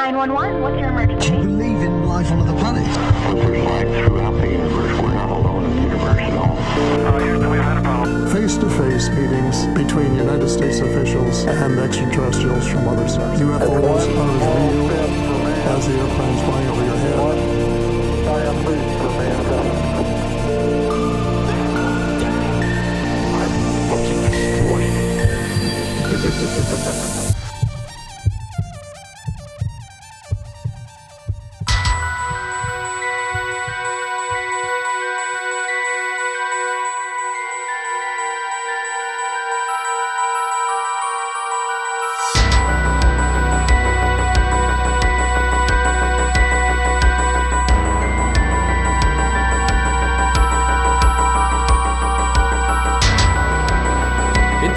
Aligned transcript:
911, 0.00 0.62
what's 0.62 0.80
your 0.80 0.88
emergency? 0.88 1.28
Do 1.28 1.36
you 1.36 1.42
believe 1.42 1.82
in 1.82 2.08
life 2.08 2.32
on 2.32 2.38
other 2.40 2.58
planets? 2.58 2.88
throughout 2.96 4.32
the 4.32 4.48
universe. 4.48 4.98
We're 4.98 5.12
not 5.12 5.28
alone 5.28 5.64
in 5.66 5.76
the 5.76 5.82
universe 5.82 6.18
at 6.18 6.32
all. 6.40 6.56
face-to-face 8.32 9.10
meetings 9.10 9.66
between 9.76 10.14
United 10.14 10.48
States 10.48 10.78
officials 10.80 11.44
and 11.44 11.78
extraterrestrials 11.78 12.66
from 12.66 12.88
other 12.88 13.06
stars. 13.08 13.40
UFOs 13.40 13.60
are 13.60 14.00
as 14.00 14.06
real 14.08 14.88
as 15.68 15.86
the 15.86 15.92
airplanes 15.92 16.40
flying 16.44 16.68
over 16.68 16.82
your 16.82 16.96
head. 16.96 17.20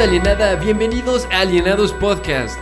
Alienada, 0.03 0.55
bienvenidos 0.55 1.29
a 1.31 1.39
Alienados 1.39 1.93
Podcast. 1.93 2.59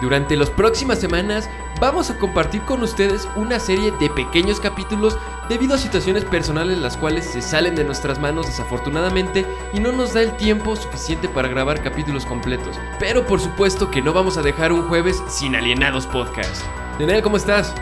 Durante 0.00 0.38
las 0.38 0.48
próximas 0.48 0.98
semanas 0.98 1.46
vamos 1.78 2.08
a 2.08 2.16
compartir 2.16 2.62
con 2.62 2.82
ustedes 2.82 3.28
una 3.36 3.60
serie 3.60 3.92
de 4.00 4.08
pequeños 4.08 4.58
capítulos 4.58 5.18
debido 5.50 5.74
a 5.74 5.78
situaciones 5.78 6.24
personales 6.24 6.78
las 6.78 6.96
cuales 6.96 7.26
se 7.26 7.42
salen 7.42 7.74
de 7.74 7.84
nuestras 7.84 8.18
manos 8.18 8.46
desafortunadamente 8.46 9.44
y 9.74 9.80
no 9.80 9.92
nos 9.92 10.14
da 10.14 10.22
el 10.22 10.34
tiempo 10.38 10.76
suficiente 10.76 11.28
para 11.28 11.48
grabar 11.48 11.82
capítulos 11.82 12.24
completos. 12.24 12.80
Pero 12.98 13.26
por 13.26 13.38
supuesto 13.38 13.90
que 13.90 14.00
no 14.00 14.14
vamos 14.14 14.38
a 14.38 14.42
dejar 14.42 14.72
un 14.72 14.88
jueves 14.88 15.22
sin 15.28 15.56
Alienados 15.56 16.06
Podcast. 16.06 16.64
Daniel, 16.98 17.20
¿cómo 17.20 17.36
estás? 17.36 17.74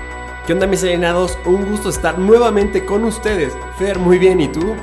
¿Qué 0.49 0.53
onda 0.53 0.67
mis 0.67 0.83
alienados? 0.83 1.39
Un 1.45 1.65
gusto 1.65 1.91
estar 1.91 2.19
nuevamente 2.19 2.85
con 2.85 3.05
ustedes. 3.05 3.57
Fer, 3.79 4.01
muy 4.01 4.19
bien, 4.19 4.41
¿y 4.41 4.49
tú? 4.49 4.75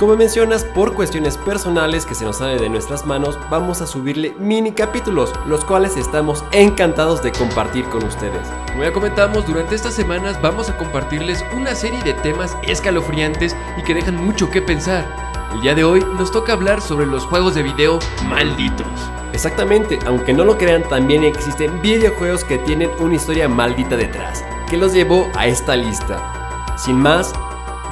Como 0.00 0.16
mencionas, 0.16 0.64
por 0.64 0.94
cuestiones 0.94 1.36
personales 1.36 2.06
que 2.06 2.14
se 2.14 2.24
nos 2.24 2.38
sale 2.38 2.56
de 2.56 2.70
nuestras 2.70 3.04
manos, 3.04 3.38
vamos 3.50 3.82
a 3.82 3.86
subirle 3.86 4.34
mini 4.38 4.72
capítulos, 4.72 5.30
los 5.44 5.62
cuales 5.62 5.98
estamos 5.98 6.42
encantados 6.52 7.22
de 7.22 7.32
compartir 7.32 7.84
con 7.84 8.04
ustedes. 8.04 8.48
Como 8.68 8.82
ya 8.82 8.94
comentamos, 8.94 9.46
durante 9.46 9.74
estas 9.74 9.92
semanas 9.92 10.40
vamos 10.40 10.70
a 10.70 10.78
compartirles 10.78 11.44
una 11.54 11.74
serie 11.74 12.02
de 12.02 12.14
temas 12.14 12.56
escalofriantes 12.62 13.54
y 13.76 13.82
que 13.82 13.92
dejan 13.92 14.16
mucho 14.16 14.50
que 14.50 14.62
pensar. 14.62 15.04
El 15.52 15.60
día 15.60 15.74
de 15.74 15.84
hoy 15.84 16.02
nos 16.16 16.32
toca 16.32 16.54
hablar 16.54 16.80
sobre 16.80 17.04
los 17.04 17.26
juegos 17.26 17.54
de 17.54 17.62
video 17.62 17.98
malditos. 18.24 18.86
Exactamente, 19.34 19.98
aunque 20.06 20.32
no 20.32 20.46
lo 20.46 20.56
crean, 20.56 20.82
también 20.84 21.24
existen 21.24 21.82
videojuegos 21.82 22.42
que 22.44 22.56
tienen 22.56 22.88
una 23.00 23.16
historia 23.16 23.50
maldita 23.50 23.98
detrás, 23.98 24.42
que 24.66 24.78
los 24.78 24.94
llevó 24.94 25.28
a 25.36 25.46
esta 25.46 25.76
lista. 25.76 26.72
Sin 26.78 26.96
más, 26.96 27.34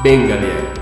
venga 0.03 0.37
de 0.37 0.47
ahí. 0.47 0.78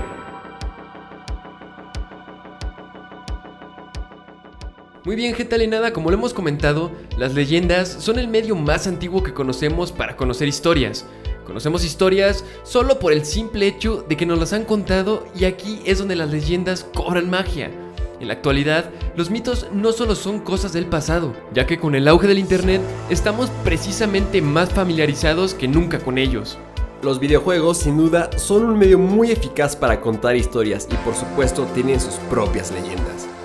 Muy 5.07 5.15
bien, 5.15 5.33
gente 5.35 5.55
alienada, 5.55 5.93
como 5.93 6.11
lo 6.11 6.17
hemos 6.17 6.33
comentado, 6.33 6.91
las 7.17 7.33
leyendas 7.33 7.87
son 7.87 8.19
el 8.19 8.27
medio 8.27 8.57
más 8.57 8.87
antiguo 8.87 9.23
que 9.23 9.33
conocemos 9.33 9.93
para 9.93 10.17
conocer 10.17 10.49
historias. 10.49 11.05
Conocemos 11.45 11.85
historias 11.85 12.43
solo 12.63 12.99
por 12.99 13.13
el 13.13 13.23
simple 13.23 13.67
hecho 13.67 14.03
de 14.09 14.17
que 14.17 14.25
nos 14.25 14.37
las 14.37 14.51
han 14.51 14.65
contado 14.65 15.25
y 15.33 15.45
aquí 15.45 15.79
es 15.85 15.99
donde 15.99 16.17
las 16.17 16.29
leyendas 16.29 16.85
cobran 16.93 17.29
magia. 17.29 17.71
En 18.19 18.27
la 18.27 18.33
actualidad, 18.33 18.89
los 19.15 19.29
mitos 19.29 19.67
no 19.71 19.93
solo 19.93 20.13
son 20.13 20.41
cosas 20.41 20.73
del 20.73 20.87
pasado, 20.87 21.33
ya 21.53 21.65
que 21.65 21.79
con 21.79 21.95
el 21.95 22.09
auge 22.09 22.27
del 22.27 22.37
Internet 22.37 22.81
estamos 23.09 23.49
precisamente 23.63 24.41
más 24.41 24.71
familiarizados 24.71 25.53
que 25.53 25.69
nunca 25.69 25.99
con 25.99 26.17
ellos. 26.17 26.57
Los 27.01 27.21
videojuegos 27.21 27.77
sin 27.77 27.95
duda 27.95 28.29
son 28.37 28.65
un 28.65 28.77
medio 28.77 28.99
muy 28.99 29.31
eficaz 29.31 29.73
para 29.73 30.01
contar 30.01 30.35
historias 30.35 30.85
y 30.91 30.95
por 30.97 31.15
supuesto 31.15 31.63
tienen 31.73 32.01
sus 32.01 32.15
propias 32.29 32.73
leyendas. 32.73 33.36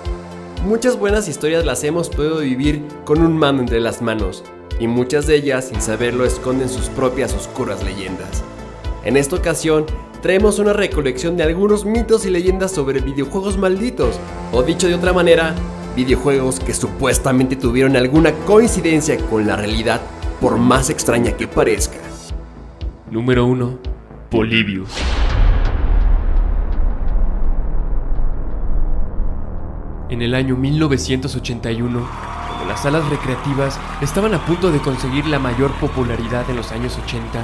Muchas 0.63 0.97
buenas 0.97 1.27
historias 1.27 1.65
las 1.65 1.83
hemos 1.83 2.09
podido 2.09 2.39
vivir 2.39 2.83
con 3.03 3.21
un 3.21 3.37
mando 3.37 3.61
entre 3.61 3.81
las 3.81 4.01
manos, 4.01 4.45
y 4.79 4.87
muchas 4.87 5.27
de 5.27 5.35
ellas, 5.35 5.67
sin 5.67 5.81
saberlo, 5.81 6.23
esconden 6.23 6.69
sus 6.69 6.87
propias 6.87 7.33
oscuras 7.33 7.83
leyendas. 7.83 8.45
En 9.03 9.17
esta 9.17 9.35
ocasión, 9.35 9.85
traemos 10.21 10.59
una 10.59 10.71
recolección 10.71 11.35
de 11.35 11.43
algunos 11.43 11.83
mitos 11.83 12.25
y 12.25 12.29
leyendas 12.29 12.71
sobre 12.71 13.01
videojuegos 13.01 13.57
malditos, 13.57 14.17
o 14.53 14.63
dicho 14.63 14.87
de 14.87 14.95
otra 14.95 15.11
manera, 15.11 15.53
videojuegos 15.97 16.61
que 16.61 16.73
supuestamente 16.73 17.57
tuvieron 17.57 17.97
alguna 17.97 18.31
coincidencia 18.45 19.17
con 19.17 19.45
la 19.45 19.57
realidad, 19.57 19.99
por 20.39 20.57
más 20.57 20.89
extraña 20.89 21.35
que 21.35 21.45
parezca. 21.45 21.97
Número 23.11 23.45
1. 23.45 23.79
Polybius. 24.31 24.91
En 30.13 30.21
el 30.21 30.35
año 30.35 30.55
1981, 30.55 32.07
cuando 32.47 32.65
las 32.67 32.83
salas 32.83 33.03
recreativas 33.09 33.79
estaban 33.99 34.35
a 34.35 34.45
punto 34.45 34.71
de 34.71 34.77
conseguir 34.77 35.25
la 35.25 35.39
mayor 35.39 35.71
popularidad 35.79 36.47
en 36.51 36.55
los 36.55 36.71
años 36.71 36.99
80, 37.03 37.43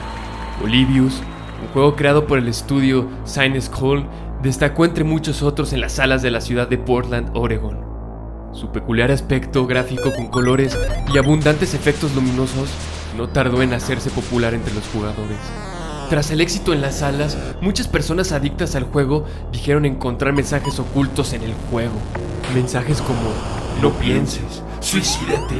Polybius, 0.61 1.19
un 1.63 1.67
juego 1.73 1.95
creado 1.95 2.27
por 2.27 2.37
el 2.37 2.47
estudio 2.47 3.09
Science 3.25 3.71
Hall, 3.73 4.05
destacó 4.43 4.85
entre 4.85 5.03
muchos 5.03 5.41
otros 5.41 5.73
en 5.73 5.81
las 5.81 5.93
salas 5.93 6.21
de 6.21 6.29
la 6.29 6.41
ciudad 6.41 6.67
de 6.67 6.77
Portland, 6.77 7.31
Oregon. 7.33 7.79
Su 8.51 8.71
peculiar 8.71 9.09
aspecto 9.09 9.65
gráfico 9.65 10.13
con 10.15 10.27
colores 10.27 10.77
y 11.11 11.17
abundantes 11.17 11.73
efectos 11.73 12.13
luminosos 12.13 12.69
no 13.17 13.29
tardó 13.29 13.63
en 13.63 13.73
hacerse 13.73 14.11
popular 14.11 14.53
entre 14.53 14.75
los 14.75 14.87
jugadores. 14.89 15.39
Tras 16.09 16.31
el 16.31 16.41
éxito 16.41 16.73
en 16.73 16.81
las 16.81 16.97
salas, 16.97 17.37
muchas 17.61 17.87
personas 17.87 18.31
adictas 18.31 18.75
al 18.75 18.85
juego 18.85 19.25
dijeron 19.51 19.85
encontrar 19.85 20.33
mensajes 20.33 20.79
ocultos 20.79 21.33
en 21.33 21.43
el 21.43 21.53
juego. 21.69 21.93
Mensajes 22.55 22.99
como 22.99 23.19
no 23.79 23.91
pienses, 23.91 24.63
suicídate, 24.79 25.57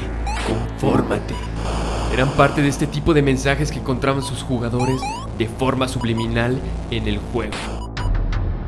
confórmate. 0.48 1.36
Eran 2.12 2.32
parte 2.32 2.64
de 2.64 2.68
este 2.68 2.88
tipo 2.88 3.14
de 3.14 3.22
mensajes 3.22 3.72
que 3.72 3.78
encontraban 3.78 4.24
sus 4.24 4.42
jugadores 4.42 5.00
de 5.38 5.48
forma 5.48 5.88
subliminal 5.88 6.60
en 6.90 7.08
el 7.08 7.20
juego. 7.32 7.54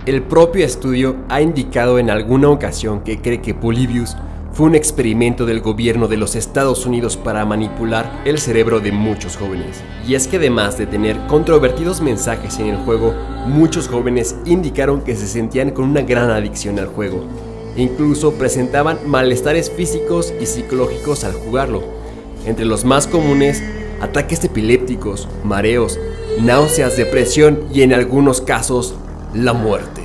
El 0.05 0.21
propio 0.21 0.63
estudio 0.63 1.15
ha 1.29 1.41
indicado 1.41 1.97
en 1.97 2.11
alguna 2.11 2.49
ocasión 2.49 3.01
que 3.01 3.23
cree 3.23 3.41
que 3.41 3.55
Polybius 3.55 4.15
fue 4.53 4.65
un 4.65 4.75
experimento 4.75 5.45
del 5.45 5.61
gobierno 5.61 6.09
de 6.09 6.17
los 6.17 6.35
Estados 6.35 6.85
Unidos 6.85 7.15
para 7.15 7.45
manipular 7.45 8.21
el 8.25 8.37
cerebro 8.37 8.81
de 8.81 8.91
muchos 8.91 9.37
jóvenes. 9.37 9.81
Y 10.05 10.15
es 10.15 10.27
que 10.27 10.37
además 10.37 10.77
de 10.77 10.87
tener 10.87 11.17
controvertidos 11.27 12.01
mensajes 12.01 12.59
en 12.59 12.67
el 12.67 12.77
juego, 12.77 13.13
muchos 13.47 13.87
jóvenes 13.87 14.35
indicaron 14.45 15.01
que 15.01 15.15
se 15.15 15.27
sentían 15.27 15.71
con 15.71 15.85
una 15.85 16.01
gran 16.01 16.29
adicción 16.29 16.79
al 16.79 16.87
juego. 16.87 17.23
Incluso 17.77 18.33
presentaban 18.33 18.99
malestares 19.05 19.71
físicos 19.71 20.33
y 20.41 20.45
psicológicos 20.45 21.23
al 21.23 21.33
jugarlo. 21.33 21.81
Entre 22.45 22.65
los 22.65 22.83
más 22.83 23.07
comunes, 23.07 23.63
ataques 24.01 24.43
epilépticos, 24.43 25.29
mareos, 25.45 25.97
náuseas, 26.41 26.97
depresión 26.97 27.61
y 27.73 27.83
en 27.83 27.93
algunos 27.93 28.41
casos, 28.41 28.95
la 29.33 29.53
muerte. 29.53 30.01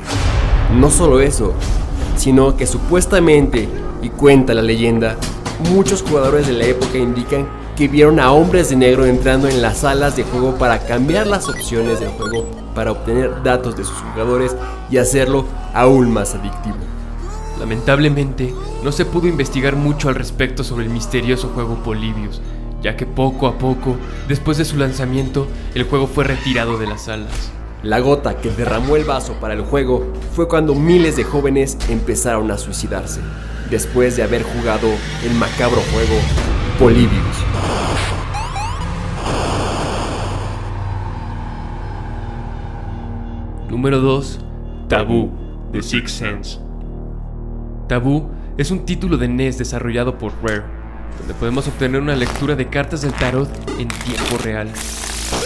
No 0.79 0.91
solo 0.91 1.19
eso, 1.19 1.53
sino 2.17 2.57
que 2.57 2.67
supuestamente, 2.67 3.69
y 4.03 4.09
cuenta 4.11 4.55
la 4.55 4.63
leyenda, 4.63 5.17
muchos 5.71 6.03
jugadores 6.03 6.47
de 6.47 6.53
la 6.53 6.65
época 6.65 6.99
indican 6.99 7.47
que 7.77 7.89
vieron 7.89 8.19
a 8.21 8.33
hombres 8.33 8.71
de 8.71 8.77
negro 8.77 9.05
entrando 9.05 9.49
en 9.49 9.61
las 9.61 9.79
salas 9.79 10.17
de 10.17 10.25
juego 10.25 10.57
para 10.57 10.81
cambiar 10.87 11.27
las 11.27 11.49
opciones 11.49 12.01
del 12.01 12.09
juego 12.11 12.47
para 12.75 12.93
obtener 12.93 13.43
datos 13.43 13.77
de 13.77 13.85
sus 13.85 13.97
jugadores 13.97 14.57
y 14.91 14.99
hacerlo 14.99 15.47
aún 15.75 16.11
más 16.11 16.35
adictivo. 16.35 16.77
Lamentablemente, 17.59 18.55
no 18.83 18.93
se 18.93 19.05
pudo 19.05 19.29
investigar 19.29 19.77
mucho 19.77 20.09
al 20.09 20.15
respecto 20.15 20.63
sobre 20.63 20.85
el 20.85 20.91
misterioso 20.91 21.49
juego 21.55 21.83
Polybius, 21.83 22.41
ya 22.83 22.97
que 22.97 23.07
poco 23.07 23.47
a 23.47 23.59
poco, 23.59 23.97
después 24.29 24.59
de 24.59 24.65
su 24.65 24.77
lanzamiento, 24.77 25.47
el 25.75 25.85
juego 25.85 26.07
fue 26.07 26.25
retirado 26.25 26.79
de 26.79 26.87
las 26.87 27.05
salas. 27.05 27.51
La 27.87 28.01
gota 28.01 28.37
que 28.37 28.51
derramó 28.51 28.97
el 28.97 29.05
vaso 29.05 29.35
para 29.35 29.55
el 29.55 29.61
juego 29.61 30.13
fue 30.33 30.49
cuando 30.49 30.75
miles 30.75 31.15
de 31.15 31.23
jóvenes 31.23 31.79
empezaron 31.89 32.51
a 32.51 32.59
suicidarse, 32.59 33.21
después 33.71 34.17
de 34.17 34.25
haber 34.25 34.43
jugado 34.43 34.89
el 35.25 35.33
macabro 35.35 35.81
juego 35.93 36.17
Polybius. 36.81 37.37
Número 43.69 44.01
2. 44.01 44.41
Taboo, 44.89 45.31
The 45.71 45.81
Sixth 45.81 46.19
Sense. 46.19 46.59
Taboo 47.87 48.29
es 48.59 48.73
un 48.73 48.85
título 48.85 49.17
de 49.17 49.29
NES 49.29 49.59
desarrollado 49.59 50.19
por 50.19 50.33
Rare. 50.43 50.65
donde 51.21 51.35
podemos 51.35 51.69
obtener 51.69 52.01
una 52.01 52.17
lectura 52.17 52.57
de 52.57 52.67
cartas 52.67 53.03
del 53.03 53.13
tarot 53.13 53.49
en 53.79 53.87
tiempo 53.87 54.39
real. 54.43 54.73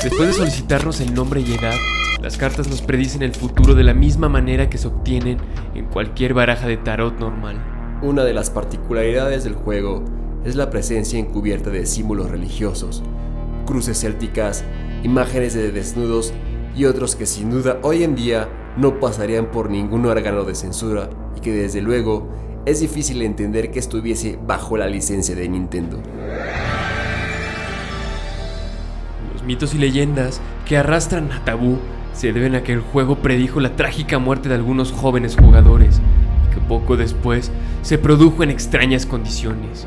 Después 0.02 0.28
de 0.28 0.32
solicitarnos 0.32 1.00
el 1.02 1.12
nombre 1.12 1.42
y 1.42 1.52
edad, 1.52 1.76
las 2.20 2.36
cartas 2.36 2.68
nos 2.68 2.82
predicen 2.82 3.22
el 3.22 3.34
futuro 3.34 3.74
de 3.74 3.82
la 3.82 3.94
misma 3.94 4.28
manera 4.28 4.68
que 4.68 4.76
se 4.76 4.88
obtienen 4.88 5.38
en 5.74 5.86
cualquier 5.86 6.34
baraja 6.34 6.66
de 6.66 6.76
tarot 6.76 7.18
normal. 7.18 7.98
Una 8.02 8.24
de 8.24 8.34
las 8.34 8.50
particularidades 8.50 9.44
del 9.44 9.54
juego 9.54 10.04
es 10.44 10.54
la 10.54 10.68
presencia 10.68 11.18
encubierta 11.18 11.70
de 11.70 11.86
símbolos 11.86 12.30
religiosos, 12.30 13.02
cruces 13.64 14.00
célticas, 14.00 14.64
imágenes 15.02 15.54
de 15.54 15.72
desnudos 15.72 16.34
y 16.76 16.84
otros 16.84 17.16
que 17.16 17.24
sin 17.24 17.50
duda 17.50 17.78
hoy 17.82 18.04
en 18.04 18.14
día 18.14 18.48
no 18.76 19.00
pasarían 19.00 19.50
por 19.50 19.70
ningún 19.70 20.04
órgano 20.04 20.44
de 20.44 20.54
censura 20.54 21.08
y 21.36 21.40
que 21.40 21.52
desde 21.52 21.80
luego 21.80 22.28
es 22.66 22.80
difícil 22.80 23.22
entender 23.22 23.70
que 23.70 23.78
estuviese 23.78 24.38
bajo 24.46 24.76
la 24.76 24.86
licencia 24.86 25.34
de 25.34 25.48
Nintendo. 25.48 26.02
Los 29.32 29.42
mitos 29.42 29.74
y 29.74 29.78
leyendas 29.78 30.42
que 30.66 30.76
arrastran 30.76 31.32
a 31.32 31.42
Tabú 31.46 31.78
se 32.12 32.32
deben 32.32 32.54
a 32.54 32.62
que 32.62 32.72
el 32.72 32.80
juego 32.80 33.16
predijo 33.16 33.60
la 33.60 33.76
trágica 33.76 34.18
muerte 34.18 34.48
de 34.48 34.54
algunos 34.54 34.92
jóvenes 34.92 35.36
jugadores 35.36 36.00
que 36.52 36.60
poco 36.60 36.96
después 36.96 37.50
se 37.82 37.98
produjo 37.98 38.42
en 38.42 38.50
extrañas 38.50 39.06
condiciones. 39.06 39.86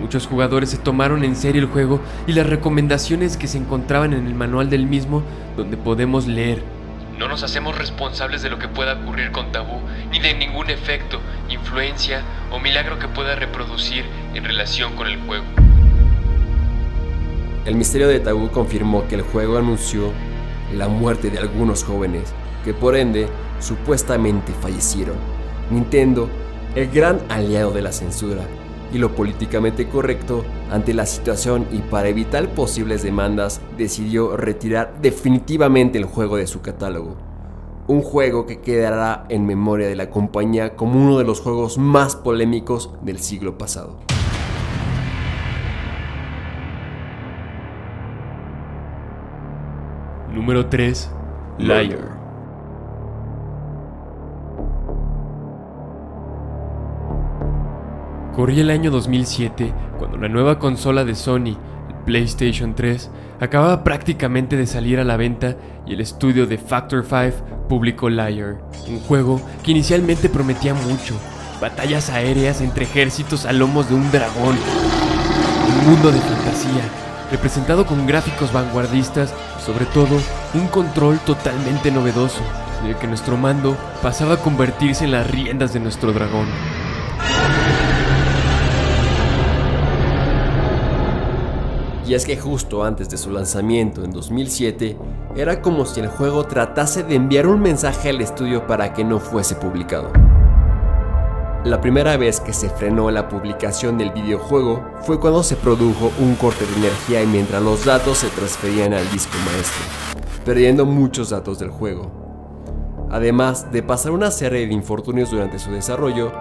Muchos 0.00 0.26
jugadores 0.26 0.70
se 0.70 0.78
tomaron 0.78 1.24
en 1.24 1.34
serio 1.34 1.62
el 1.62 1.68
juego 1.68 2.00
y 2.26 2.32
las 2.32 2.46
recomendaciones 2.46 3.36
que 3.36 3.48
se 3.48 3.58
encontraban 3.58 4.12
en 4.12 4.26
el 4.26 4.34
manual 4.34 4.70
del 4.70 4.86
mismo 4.86 5.22
donde 5.56 5.76
podemos 5.76 6.26
leer. 6.26 6.62
No 7.18 7.26
nos 7.26 7.42
hacemos 7.42 7.76
responsables 7.76 8.42
de 8.42 8.50
lo 8.50 8.60
que 8.60 8.68
pueda 8.68 8.94
ocurrir 8.94 9.32
con 9.32 9.50
Tabú, 9.50 9.80
ni 10.12 10.20
de 10.20 10.34
ningún 10.34 10.70
efecto, 10.70 11.18
influencia 11.48 12.22
o 12.52 12.60
milagro 12.60 13.00
que 13.00 13.08
pueda 13.08 13.34
reproducir 13.34 14.04
en 14.34 14.44
relación 14.44 14.94
con 14.94 15.08
el 15.08 15.18
juego. 15.26 15.44
El 17.64 17.74
misterio 17.74 18.06
de 18.06 18.20
Tabú 18.20 18.50
confirmó 18.50 19.08
que 19.08 19.16
el 19.16 19.22
juego 19.22 19.58
anunció 19.58 20.12
la 20.74 20.88
muerte 20.88 21.30
de 21.30 21.38
algunos 21.38 21.84
jóvenes, 21.84 22.32
que 22.64 22.74
por 22.74 22.96
ende 22.96 23.28
supuestamente 23.60 24.52
fallecieron. 24.60 25.16
Nintendo, 25.70 26.28
el 26.74 26.90
gran 26.90 27.20
aliado 27.28 27.72
de 27.72 27.82
la 27.82 27.92
censura, 27.92 28.42
y 28.92 28.98
lo 28.98 29.14
políticamente 29.14 29.88
correcto 29.88 30.44
ante 30.70 30.94
la 30.94 31.06
situación 31.06 31.66
y 31.72 31.78
para 31.78 32.08
evitar 32.08 32.48
posibles 32.54 33.02
demandas 33.02 33.60
decidió 33.76 34.36
retirar 34.36 34.94
definitivamente 35.02 35.98
el 35.98 36.04
juego 36.04 36.36
de 36.36 36.46
su 36.46 36.60
catálogo. 36.60 37.16
Un 37.86 38.02
juego 38.02 38.46
que 38.46 38.60
quedará 38.60 39.24
en 39.28 39.46
memoria 39.46 39.88
de 39.88 39.96
la 39.96 40.10
compañía 40.10 40.76
como 40.76 41.00
uno 41.02 41.18
de 41.18 41.24
los 41.24 41.40
juegos 41.40 41.78
más 41.78 42.16
polémicos 42.16 42.90
del 43.02 43.18
siglo 43.18 43.56
pasado. 43.56 43.98
Número 50.48 50.66
3. 50.70 51.10
Liar. 51.58 52.18
Corría 58.34 58.62
el 58.62 58.70
año 58.70 58.90
2007 58.90 59.74
cuando 59.98 60.16
la 60.16 60.30
nueva 60.30 60.58
consola 60.58 61.04
de 61.04 61.14
Sony, 61.14 61.58
el 61.90 61.94
PlayStation 62.06 62.74
3, 62.74 63.10
acababa 63.40 63.84
prácticamente 63.84 64.56
de 64.56 64.66
salir 64.66 64.98
a 64.98 65.04
la 65.04 65.18
venta 65.18 65.54
y 65.86 65.92
el 65.92 66.00
estudio 66.00 66.46
de 66.46 66.56
Factor 66.56 67.04
5 67.04 67.68
publicó 67.68 68.08
Liar, 68.08 68.56
un 68.88 69.00
juego 69.00 69.42
que 69.62 69.72
inicialmente 69.72 70.30
prometía 70.30 70.72
mucho, 70.72 71.14
batallas 71.60 72.08
aéreas 72.08 72.62
entre 72.62 72.84
ejércitos 72.84 73.44
a 73.44 73.52
lomos 73.52 73.90
de 73.90 73.96
un 73.96 74.10
dragón, 74.10 74.56
un 75.68 75.90
mundo 75.90 76.10
de 76.10 76.20
fantasía, 76.20 76.84
representado 77.30 77.84
con 77.84 78.06
gráficos 78.06 78.50
vanguardistas 78.50 79.34
sobre 79.68 79.84
todo 79.84 80.16
un 80.54 80.66
control 80.68 81.18
totalmente 81.26 81.90
novedoso, 81.90 82.40
en 82.80 82.86
el 82.86 82.96
que 82.96 83.06
nuestro 83.06 83.36
mando 83.36 83.76
pasaba 84.00 84.34
a 84.34 84.36
convertirse 84.38 85.04
en 85.04 85.10
las 85.10 85.30
riendas 85.30 85.74
de 85.74 85.80
nuestro 85.80 86.10
dragón. 86.14 86.46
Y 92.06 92.14
es 92.14 92.24
que 92.24 92.38
justo 92.38 92.82
antes 92.82 93.10
de 93.10 93.18
su 93.18 93.30
lanzamiento 93.30 94.02
en 94.02 94.10
2007, 94.10 94.96
era 95.36 95.60
como 95.60 95.84
si 95.84 96.00
el 96.00 96.08
juego 96.08 96.44
tratase 96.44 97.02
de 97.02 97.16
enviar 97.16 97.46
un 97.46 97.60
mensaje 97.60 98.08
al 98.08 98.22
estudio 98.22 98.66
para 98.66 98.94
que 98.94 99.04
no 99.04 99.20
fuese 99.20 99.54
publicado. 99.54 100.10
La 101.64 101.80
primera 101.80 102.16
vez 102.16 102.38
que 102.38 102.52
se 102.52 102.70
frenó 102.70 103.10
la 103.10 103.28
publicación 103.28 103.98
del 103.98 104.12
videojuego 104.12 104.80
fue 105.02 105.18
cuando 105.18 105.42
se 105.42 105.56
produjo 105.56 106.12
un 106.20 106.36
corte 106.36 106.64
de 106.64 106.76
energía 106.76 107.20
y 107.22 107.26
mientras 107.26 107.60
los 107.60 107.84
datos 107.84 108.18
se 108.18 108.28
transferían 108.28 108.94
al 108.94 109.10
disco 109.10 109.36
maestro, 109.44 109.84
perdiendo 110.44 110.86
muchos 110.86 111.30
datos 111.30 111.58
del 111.58 111.70
juego. 111.70 113.08
Además 113.10 113.72
de 113.72 113.82
pasar 113.82 114.12
una 114.12 114.30
serie 114.30 114.68
de 114.68 114.72
infortunios 114.72 115.32
durante 115.32 115.58
su 115.58 115.72
desarrollo, 115.72 116.32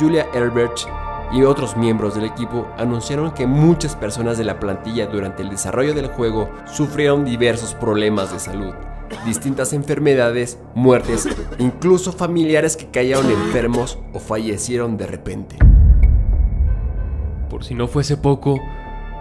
Julia 0.00 0.26
Herbert 0.32 0.78
y 1.32 1.42
otros 1.42 1.76
miembros 1.76 2.14
del 2.14 2.24
equipo 2.24 2.66
anunciaron 2.78 3.32
que 3.32 3.46
muchas 3.46 3.94
personas 3.94 4.38
de 4.38 4.44
la 4.44 4.58
plantilla 4.58 5.06
durante 5.06 5.42
el 5.42 5.50
desarrollo 5.50 5.92
del 5.92 6.08
juego 6.08 6.48
sufrieron 6.64 7.26
diversos 7.26 7.74
problemas 7.74 8.32
de 8.32 8.38
salud, 8.38 8.72
distintas 9.24 9.72
enfermedades, 9.72 10.58
muertes, 10.74 11.28
incluso 11.58 12.12
familiares 12.12 12.76
que 12.76 12.90
cayeron 12.90 13.30
enfermos 13.30 13.98
o 14.12 14.18
fallecieron 14.18 14.96
de 14.96 15.06
repente. 15.06 15.56
Por 17.48 17.64
si 17.64 17.74
no 17.74 17.88
fuese 17.88 18.16
poco, 18.16 18.60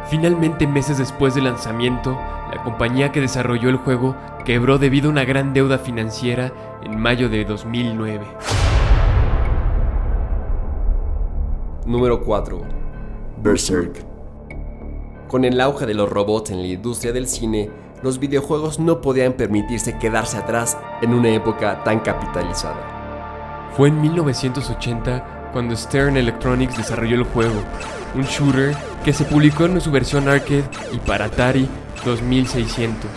finalmente 0.09 0.67
meses 0.67 0.97
después 0.97 1.35
del 1.35 1.45
lanzamiento, 1.45 2.11
la 2.11 2.63
compañía 2.63 3.11
que 3.11 3.21
desarrolló 3.21 3.69
el 3.69 3.77
juego 3.77 4.15
quebró 4.45 4.77
debido 4.77 5.09
a 5.09 5.11
una 5.11 5.25
gran 5.25 5.53
deuda 5.53 5.77
financiera 5.77 6.53
en 6.83 6.99
mayo 6.99 7.29
de 7.29 7.45
2009. 7.45 8.25
Número 11.85 12.23
4. 12.23 12.61
Berserk. 13.41 14.05
Con 15.27 15.45
el 15.45 15.59
auge 15.61 15.85
de 15.85 15.94
los 15.94 16.09
robots 16.09 16.51
en 16.51 16.61
la 16.61 16.67
industria 16.67 17.11
del 17.11 17.27
cine, 17.27 17.69
los 18.03 18.19
videojuegos 18.19 18.80
no 18.80 19.01
podían 19.01 19.33
permitirse 19.33 19.98
quedarse 19.98 20.38
atrás 20.38 20.77
en 21.01 21.13
una 21.13 21.30
época 21.30 21.83
tan 21.83 22.00
capitalizada. 22.00 23.71
Fue 23.75 23.89
en 23.89 24.01
1980 24.01 25.50
cuando 25.53 25.75
Stern 25.75 26.18
Electronics 26.18 26.77
desarrolló 26.77 27.15
el 27.15 27.24
juego, 27.24 27.62
un 28.15 28.24
shooter 28.24 28.75
que 29.03 29.13
se 29.13 29.25
publicó 29.25 29.65
en 29.65 29.80
su 29.81 29.92
versión 29.92 30.28
arcade 30.28 30.64
y 30.94 30.97
para 30.97 31.25
Atari 31.25 31.68
2600. 32.06 33.09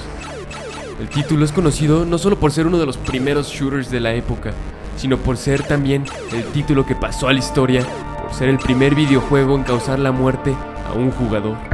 El 1.00 1.08
título 1.08 1.44
es 1.44 1.52
conocido 1.52 2.04
no 2.04 2.18
solo 2.18 2.38
por 2.38 2.52
ser 2.52 2.66
uno 2.66 2.78
de 2.78 2.87
los 2.87 2.97
primeros 2.97 3.49
shooters 3.49 3.90
de 3.90 4.00
la 4.00 4.14
época, 4.14 4.52
sino 4.97 5.16
por 5.18 5.37
ser 5.37 5.62
también 5.62 6.04
el 6.32 6.44
título 6.47 6.87
que 6.87 6.94
pasó 6.94 7.28
a 7.28 7.32
la 7.32 7.38
historia 7.40 7.85
por 8.23 8.32
ser 8.32 8.49
el 8.49 8.58
primer 8.58 8.94
videojuego 8.94 9.56
en 9.56 9.64
causar 9.64 9.99
la 9.99 10.12
muerte 10.12 10.54
a 10.88 10.92
un 10.92 11.11
jugador. 11.11 11.74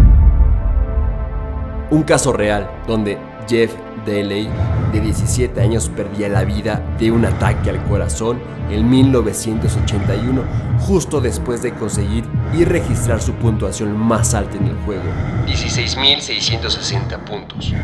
Un 1.91 2.05
caso 2.05 2.33
real 2.33 2.71
donde 2.87 3.19
Jeff 3.49 3.75
Daley, 4.07 4.49
de 4.93 5.01
17 5.01 5.61
años, 5.61 5.91
perdía 5.95 6.29
la 6.29 6.45
vida 6.45 6.81
de 7.01 7.11
un 7.11 7.25
ataque 7.25 7.71
al 7.71 7.83
corazón 7.87 8.39
en 8.71 8.89
1981, 8.89 10.43
justo 10.81 11.21
después 11.21 11.63
de 11.63 11.73
conseguir 11.75 12.25
y 12.55 12.65
registrar 12.65 13.21
su 13.21 13.33
puntuación 13.35 13.97
más 13.97 14.35
alta 14.35 14.57
en 14.57 14.69
el 14.69 14.77
juego, 14.85 15.03
16.660 15.47 17.25
puntos. 17.25 17.75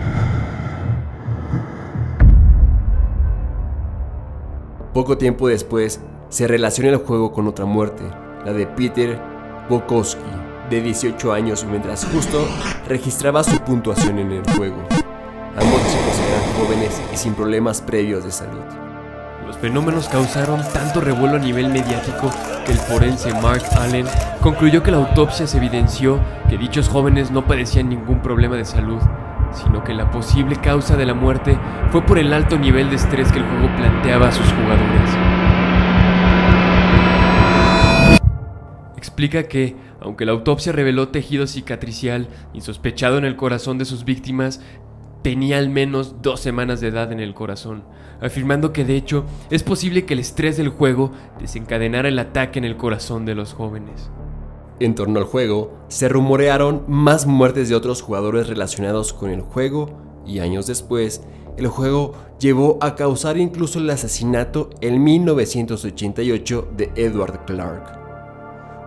Poco 4.95 5.19
tiempo 5.19 5.49
después, 5.49 6.01
se 6.29 6.47
relaciona 6.47 6.91
el 6.91 6.97
juego 6.99 7.33
con 7.33 7.49
otra 7.49 7.65
muerte, 7.65 8.05
la 8.45 8.53
de 8.53 8.67
Peter 8.67 9.21
Bokowski, 9.69 10.23
de 10.71 10.81
18 10.81 11.33
años, 11.33 11.65
mientras 11.65 12.05
justo 12.07 12.47
registraba 12.89 13.45
su 13.45 13.59
puntuación 13.61 14.19
en 14.19 14.33
el 14.33 14.51
juego. 14.53 14.83
Ambos 15.57 15.81
chicos 15.85 16.21
eran 16.29 16.67
jóvenes 16.67 17.03
y 17.13 17.17
sin 17.17 17.35
problemas 17.35 17.81
previos 17.81 18.25
de 18.25 18.31
salud. 18.31 18.63
Los 19.47 19.57
fenómenos 19.59 20.09
causaron 20.09 20.61
tanto 20.73 21.01
revuelo 21.01 21.37
a 21.37 21.39
nivel 21.39 21.69
mediático 21.69 22.31
que 22.65 22.73
el 22.73 22.79
forense 22.79 23.33
Mark 23.41 23.63
Allen 23.79 24.07
concluyó 24.43 24.83
que 24.83 24.91
la 24.91 24.97
autopsia 24.97 25.47
se 25.47 25.59
evidenció 25.59 26.19
que 26.49 26.59
dichos 26.59 26.89
jóvenes 26.89 27.31
no 27.31 27.47
padecían 27.47 27.89
ningún 27.89 28.21
problema 28.21 28.57
de 28.57 28.65
salud, 28.65 29.01
sino 29.53 29.85
que 29.85 29.95
la 29.95 30.11
posible 30.11 30.57
causa 30.57 30.97
de 30.97 31.07
la 31.07 31.15
muerte 31.15 31.59
fue 31.91 32.03
por 32.03 32.19
el 32.19 32.33
alto 32.33 32.59
nivel 32.59 32.91
de 32.91 32.97
estrés 32.97 33.31
que 33.31 33.39
el 33.39 33.47
juego 33.47 33.75
planteaba 33.77 34.29
a 34.29 34.33
sus 34.33 34.47
jugadores. 34.47 35.36
Explica 39.17 39.49
que, 39.49 39.75
aunque 39.99 40.27
la 40.27 40.33
autopsia 40.33 40.73
reveló 40.73 41.09
tejido 41.09 41.47
cicatricial 41.47 42.29
insospechado 42.53 43.17
en 43.17 43.25
el 43.25 43.35
corazón 43.35 43.79
de 43.79 43.87
sus 43.87 44.05
víctimas, 44.05 44.61
tenía 45.23 45.57
al 45.57 45.71
menos 45.71 46.21
dos 46.21 46.41
semanas 46.41 46.83
de 46.83 46.89
edad 46.89 47.11
en 47.13 47.21
el 47.21 47.33
corazón, 47.33 47.85
afirmando 48.21 48.75
que 48.75 48.85
de 48.85 48.95
hecho 48.95 49.25
es 49.49 49.63
posible 49.63 50.05
que 50.05 50.13
el 50.13 50.21
estrés 50.21 50.59
del 50.59 50.69
juego 50.69 51.13
desencadenara 51.41 52.11
el 52.11 52.19
ataque 52.19 52.59
en 52.59 52.67
el 52.67 52.77
corazón 52.77 53.25
de 53.25 53.35
los 53.35 53.55
jóvenes. 53.55 54.11
En 54.81 54.95
torno 54.95 55.19
al 55.19 55.25
juego, 55.25 55.79
se 55.89 56.11
rumorearon 56.11 56.85
más 56.87 57.27
muertes 57.27 57.71
de 57.71 57.75
otros 57.75 58.03
jugadores 58.03 58.49
relacionados 58.49 59.15
con 59.15 59.31
el 59.31 59.41
juego 59.41 59.99
y 60.27 60.41
años 60.41 60.67
después, 60.67 61.23
el 61.57 61.69
juego 61.69 62.13
llevó 62.39 62.77
a 62.83 62.97
causar 62.97 63.39
incluso 63.39 63.79
el 63.79 63.89
asesinato 63.89 64.69
en 64.83 65.03
1988 65.03 66.69
de 66.77 66.93
Edward 66.97 67.47
Clark, 67.47 68.06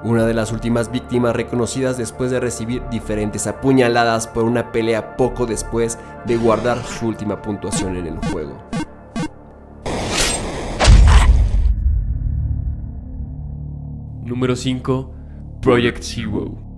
una 0.03 0.25
de 0.25 0.33
las 0.33 0.51
últimas 0.51 0.91
víctimas 0.91 1.35
reconocidas 1.35 1.97
después 1.97 2.31
de 2.31 2.39
recibir 2.39 2.81
diferentes 2.89 3.47
apuñaladas 3.47 4.27
por 4.27 4.45
una 4.45 4.71
pelea 4.71 5.17
poco 5.17 5.45
después 5.45 5.97
de 6.25 6.37
guardar 6.37 6.83
su 6.83 7.07
última 7.07 7.41
puntuación 7.41 7.97
en 7.97 8.07
el 8.07 8.17
juego. 8.17 8.63
Número 14.23 14.55
5. 14.55 15.13
Project 15.61 16.03
Zero. 16.03 16.69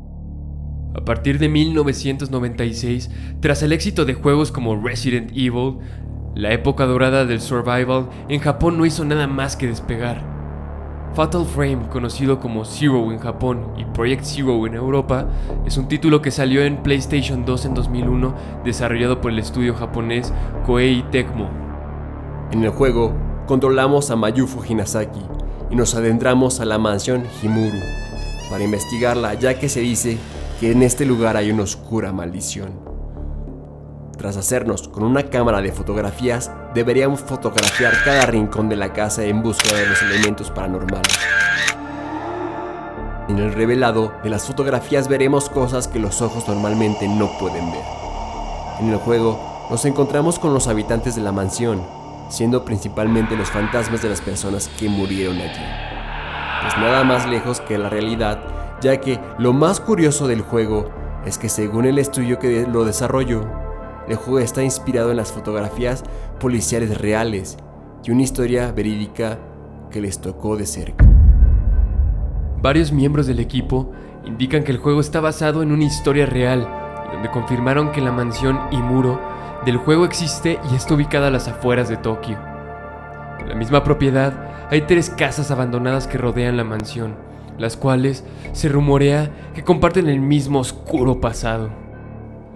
A 0.95 1.05
partir 1.05 1.37
de 1.37 1.47
1996, 1.47 3.09
tras 3.39 3.61
el 3.63 3.71
éxito 3.71 4.05
de 4.05 4.13
juegos 4.13 4.51
como 4.51 4.81
Resident 4.81 5.31
Evil, 5.31 5.77
la 6.35 6.53
época 6.53 6.85
dorada 6.85 7.25
del 7.25 7.41
survival 7.41 8.09
en 8.29 8.39
Japón 8.39 8.77
no 8.77 8.85
hizo 8.85 9.05
nada 9.05 9.27
más 9.27 9.55
que 9.55 9.67
despegar. 9.67 10.30
Fatal 11.13 11.45
Frame, 11.45 11.89
conocido 11.89 12.39
como 12.39 12.63
Zero 12.63 13.11
en 13.11 13.19
Japón 13.19 13.73
y 13.77 13.83
Project 13.83 14.23
Zero 14.23 14.65
en 14.65 14.75
Europa, 14.75 15.27
es 15.65 15.75
un 15.75 15.89
título 15.89 16.21
que 16.21 16.31
salió 16.31 16.63
en 16.63 16.81
PlayStation 16.81 17.43
2 17.43 17.65
en 17.65 17.73
2001, 17.73 18.33
desarrollado 18.63 19.19
por 19.19 19.31
el 19.31 19.39
estudio 19.39 19.75
japonés 19.75 20.31
Koei 20.65 21.03
Tecmo. 21.11 21.49
En 22.51 22.63
el 22.63 22.69
juego, 22.69 23.13
controlamos 23.45 24.09
a 24.09 24.15
Mayufu 24.15 24.63
Hinasaki 24.63 25.19
y 25.69 25.75
nos 25.75 25.95
adentramos 25.95 26.61
a 26.61 26.65
la 26.65 26.77
mansión 26.77 27.23
Himuru 27.43 27.79
para 28.49 28.63
investigarla, 28.63 29.33
ya 29.33 29.59
que 29.59 29.67
se 29.67 29.81
dice 29.81 30.17
que 30.61 30.71
en 30.71 30.81
este 30.81 31.05
lugar 31.05 31.35
hay 31.35 31.51
una 31.51 31.63
oscura 31.63 32.13
maldición. 32.13 32.69
Tras 34.17 34.37
hacernos 34.37 34.87
con 34.87 35.03
una 35.03 35.23
cámara 35.23 35.61
de 35.61 35.73
fotografías, 35.73 36.51
deberíamos 36.73 37.21
fotografiar 37.21 37.93
cada 38.03 38.25
rincón 38.25 38.69
de 38.69 38.75
la 38.75 38.93
casa 38.93 39.23
en 39.23 39.41
busca 39.41 39.75
de 39.75 39.87
los 39.87 40.01
elementos 40.01 40.49
paranormales. 40.51 41.17
En 43.27 43.37
el 43.37 43.53
revelado 43.53 44.13
de 44.23 44.29
las 44.29 44.45
fotografías 44.45 45.07
veremos 45.07 45.49
cosas 45.49 45.87
que 45.87 45.99
los 45.99 46.21
ojos 46.21 46.47
normalmente 46.47 47.07
no 47.07 47.29
pueden 47.39 47.71
ver. 47.71 47.83
En 48.79 48.89
el 48.89 48.97
juego 48.97 49.67
nos 49.69 49.85
encontramos 49.85 50.39
con 50.39 50.53
los 50.53 50.67
habitantes 50.67 51.15
de 51.15 51.21
la 51.21 51.31
mansión, 51.31 51.81
siendo 52.29 52.65
principalmente 52.65 53.37
los 53.37 53.49
fantasmas 53.49 54.01
de 54.01 54.09
las 54.09 54.21
personas 54.21 54.69
que 54.79 54.89
murieron 54.89 55.37
allí. 55.37 55.65
Pues 56.61 56.77
nada 56.77 57.03
más 57.03 57.27
lejos 57.27 57.61
que 57.61 57.77
la 57.77 57.89
realidad, 57.89 58.39
ya 58.81 58.99
que 58.99 59.19
lo 59.37 59.53
más 59.53 59.79
curioso 59.79 60.27
del 60.27 60.41
juego 60.41 60.89
es 61.25 61.37
que 61.37 61.49
según 61.49 61.85
el 61.85 61.99
estudio 61.99 62.39
que 62.39 62.67
lo 62.67 62.83
desarrolló, 62.83 63.45
el 64.07 64.15
juego 64.15 64.39
está 64.39 64.63
inspirado 64.63 65.11
en 65.11 65.17
las 65.17 65.31
fotografías 65.31 66.03
policiales 66.41 66.99
reales 66.99 67.57
y 68.03 68.11
una 68.11 68.23
historia 68.23 68.71
verídica 68.71 69.37
que 69.91 70.01
les 70.01 70.19
tocó 70.19 70.57
de 70.57 70.65
cerca. 70.65 71.05
Varios 72.61 72.91
miembros 72.91 73.27
del 73.27 73.39
equipo 73.39 73.91
indican 74.25 74.63
que 74.63 74.71
el 74.71 74.79
juego 74.79 75.01
está 75.01 75.21
basado 75.21 75.61
en 75.61 75.71
una 75.71 75.83
historia 75.83 76.25
real, 76.25 76.67
donde 77.13 77.29
confirmaron 77.29 77.91
que 77.91 78.01
la 78.01 78.11
mansión 78.11 78.59
Imuro 78.71 79.19
del 79.65 79.77
juego 79.77 80.03
existe 80.03 80.59
y 80.71 80.75
está 80.75 80.95
ubicada 80.95 81.27
a 81.27 81.31
las 81.31 81.47
afueras 81.47 81.89
de 81.89 81.97
Tokio. 81.97 82.39
En 83.39 83.47
la 83.47 83.55
misma 83.55 83.83
propiedad 83.83 84.33
hay 84.71 84.81
tres 84.81 85.11
casas 85.11 85.51
abandonadas 85.51 86.07
que 86.07 86.17
rodean 86.17 86.57
la 86.57 86.63
mansión, 86.63 87.15
las 87.59 87.77
cuales 87.77 88.23
se 88.53 88.67
rumorea 88.69 89.29
que 89.53 89.63
comparten 89.63 90.07
el 90.07 90.19
mismo 90.19 90.59
oscuro 90.59 91.21
pasado. 91.21 91.69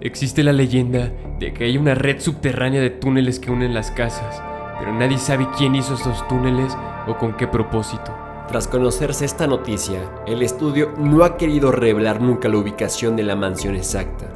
Existe 0.02 0.42
la 0.42 0.52
leyenda 0.52 1.10
de 1.40 1.54
que 1.54 1.64
hay 1.64 1.78
una 1.78 1.94
red 1.94 2.20
subterránea 2.20 2.82
de 2.82 2.90
túneles 2.90 3.40
que 3.40 3.50
unen 3.50 3.72
las 3.72 3.90
casas, 3.90 4.42
pero 4.78 4.92
nadie 4.92 5.16
sabe 5.16 5.48
quién 5.56 5.74
hizo 5.74 5.94
estos 5.94 6.28
túneles 6.28 6.76
o 7.06 7.16
con 7.16 7.34
qué 7.34 7.46
propósito. 7.46 8.14
Tras 8.46 8.68
conocerse 8.68 9.24
esta 9.24 9.46
noticia, 9.46 9.98
el 10.26 10.42
estudio 10.42 10.92
no 10.98 11.24
ha 11.24 11.38
querido 11.38 11.72
revelar 11.72 12.20
nunca 12.20 12.48
la 12.48 12.58
ubicación 12.58 13.16
de 13.16 13.22
la 13.22 13.36
mansión 13.36 13.74
exacta. 13.74 14.26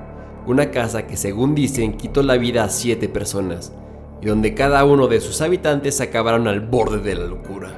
Una 0.47 0.71
casa 0.71 1.07
que 1.07 1.19
según 1.19 1.55
dicen 1.55 1.93
quitó 1.93 2.23
la 2.23 2.39
vida 2.39 2.65
a 2.65 2.71
siete 2.71 3.11
personas, 3.11 3.75
y 4.23 4.27
donde 4.27 4.55
cada 4.55 4.83
uno 4.87 5.09
de 5.09 5.21
sus 5.21 5.43
habitantes 5.43 6.01
acabaron 6.01 6.49
al 6.49 6.61
borde 6.61 7.01
de 7.01 7.15
la 7.17 7.27
locura. 7.27 7.69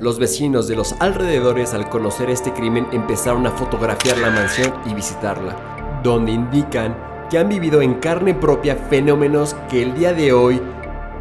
Los 0.00 0.18
vecinos 0.18 0.68
de 0.68 0.76
los 0.76 0.94
alrededores 1.00 1.72
al 1.72 1.88
conocer 1.88 2.28
este 2.28 2.52
crimen 2.52 2.86
empezaron 2.92 3.46
a 3.46 3.50
fotografiar 3.50 4.18
la 4.18 4.30
mansión 4.30 4.72
y 4.88 4.94
visitarla, 4.94 5.79
donde 6.02 6.32
indican 6.32 6.96
que 7.30 7.38
han 7.38 7.48
vivido 7.48 7.82
en 7.82 7.94
carne 7.94 8.34
propia 8.34 8.76
fenómenos 8.76 9.54
que 9.68 9.82
el 9.82 9.94
día 9.94 10.12
de 10.12 10.32
hoy 10.32 10.60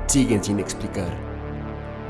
siguen 0.07 0.43
sin 0.43 0.59
explicar. 0.59 1.29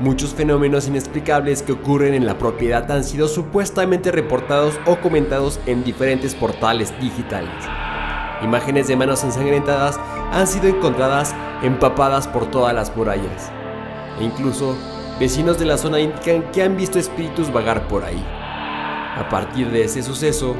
Muchos 0.00 0.32
fenómenos 0.32 0.88
inexplicables 0.88 1.62
que 1.62 1.72
ocurren 1.72 2.14
en 2.14 2.24
la 2.24 2.38
propiedad 2.38 2.90
han 2.90 3.04
sido 3.04 3.28
supuestamente 3.28 4.10
reportados 4.10 4.80
o 4.86 4.96
comentados 4.96 5.60
en 5.66 5.84
diferentes 5.84 6.34
portales 6.34 6.98
digitales. 7.00 7.50
Imágenes 8.42 8.88
de 8.88 8.96
manos 8.96 9.22
ensangrentadas 9.22 10.00
han 10.32 10.46
sido 10.46 10.68
encontradas 10.68 11.34
empapadas 11.62 12.26
por 12.26 12.50
todas 12.50 12.74
las 12.74 12.96
murallas. 12.96 13.52
E 14.18 14.24
incluso 14.24 14.74
vecinos 15.18 15.58
de 15.58 15.66
la 15.66 15.76
zona 15.76 16.00
indican 16.00 16.50
que 16.50 16.62
han 16.62 16.78
visto 16.78 16.98
espíritus 16.98 17.52
vagar 17.52 17.86
por 17.86 18.02
ahí. 18.04 18.24
A 19.18 19.28
partir 19.28 19.70
de 19.70 19.84
ese 19.84 20.02
suceso, 20.02 20.56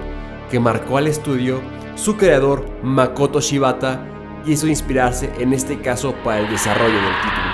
que 0.51 0.61
marcó 0.61 0.99
al 0.99 1.07
estudio, 1.07 1.63
su 1.95 2.17
creador, 2.17 2.65
Makoto 2.83 3.41
Shibata, 3.41 4.05
quiso 4.45 4.67
inspirarse 4.67 5.31
en 5.39 5.53
este 5.53 5.81
caso 5.81 6.15
para 6.25 6.41
el 6.41 6.51
desarrollo 6.51 6.95
del 6.95 7.15
título. 7.23 7.51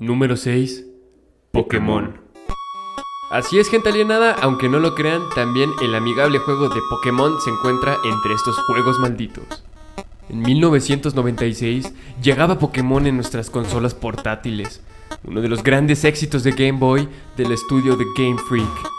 Número 0.00 0.36
6. 0.36 0.86
Pokémon. 1.52 2.20
Así 3.30 3.58
es, 3.58 3.68
gente 3.68 3.90
alienada, 3.90 4.34
aunque 4.40 4.68
no 4.68 4.80
lo 4.80 4.94
crean, 4.94 5.20
también 5.34 5.70
el 5.82 5.94
amigable 5.94 6.38
juego 6.38 6.68
de 6.68 6.80
Pokémon 6.88 7.38
se 7.40 7.50
encuentra 7.50 7.96
entre 8.04 8.34
estos 8.34 8.56
juegos 8.66 8.98
malditos. 8.98 9.62
En 10.30 10.42
1996 10.42 11.92
llegaba 12.22 12.60
Pokémon 12.60 13.04
en 13.04 13.16
nuestras 13.16 13.50
consolas 13.50 13.94
portátiles, 13.94 14.80
uno 15.24 15.40
de 15.40 15.48
los 15.48 15.64
grandes 15.64 16.04
éxitos 16.04 16.44
de 16.44 16.52
Game 16.52 16.78
Boy 16.78 17.08
del 17.36 17.50
estudio 17.50 17.96
de 17.96 18.04
Game 18.16 18.38
Freak. 18.48 18.90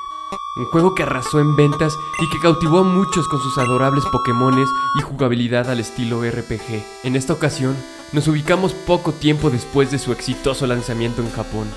Un 0.58 0.66
juego 0.66 0.94
que 0.94 1.04
arrasó 1.04 1.40
en 1.40 1.56
ventas 1.56 1.94
y 2.22 2.30
que 2.30 2.40
cautivó 2.42 2.80
a 2.80 2.84
muchos 2.84 3.30
con 3.30 3.40
sus 3.40 3.58
adorables 3.58 4.04
Pokémones 4.12 4.68
y 5.00 5.04
jugabilidad 5.04 5.70
al 5.70 5.80
estilo 5.80 6.22
RPG. 6.22 6.84
En 7.06 7.16
esta 7.16 7.32
ocasión, 7.32 7.78
nos 8.12 8.28
ubicamos 8.28 8.74
poco 8.74 9.14
tiempo 9.14 9.50
después 9.50 9.90
de 9.90 10.00
su 10.00 10.12
exitoso 10.12 10.68
lanzamiento 10.68 11.22
en 11.22 11.32
Japón. 11.32 11.68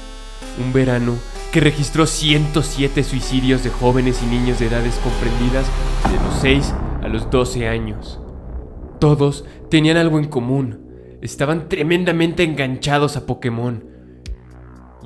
Un 0.58 0.72
verano 0.72 1.14
que 1.52 1.60
registró 1.60 2.06
107 2.06 3.04
suicidios 3.04 3.62
de 3.62 3.70
jóvenes 3.70 4.20
y 4.20 4.26
niños 4.26 4.58
de 4.58 4.66
edades 4.66 4.96
comprendidas 4.96 5.66
de 6.10 6.24
los 6.24 6.40
6 6.40 6.74
a 7.04 7.08
los 7.08 7.30
12 7.30 7.68
años. 7.68 8.18
Todos 9.04 9.44
tenían 9.68 9.98
algo 9.98 10.18
en 10.18 10.28
común. 10.28 11.18
Estaban 11.20 11.68
tremendamente 11.68 12.42
enganchados 12.42 13.18
a 13.18 13.26
Pokémon. 13.26 13.84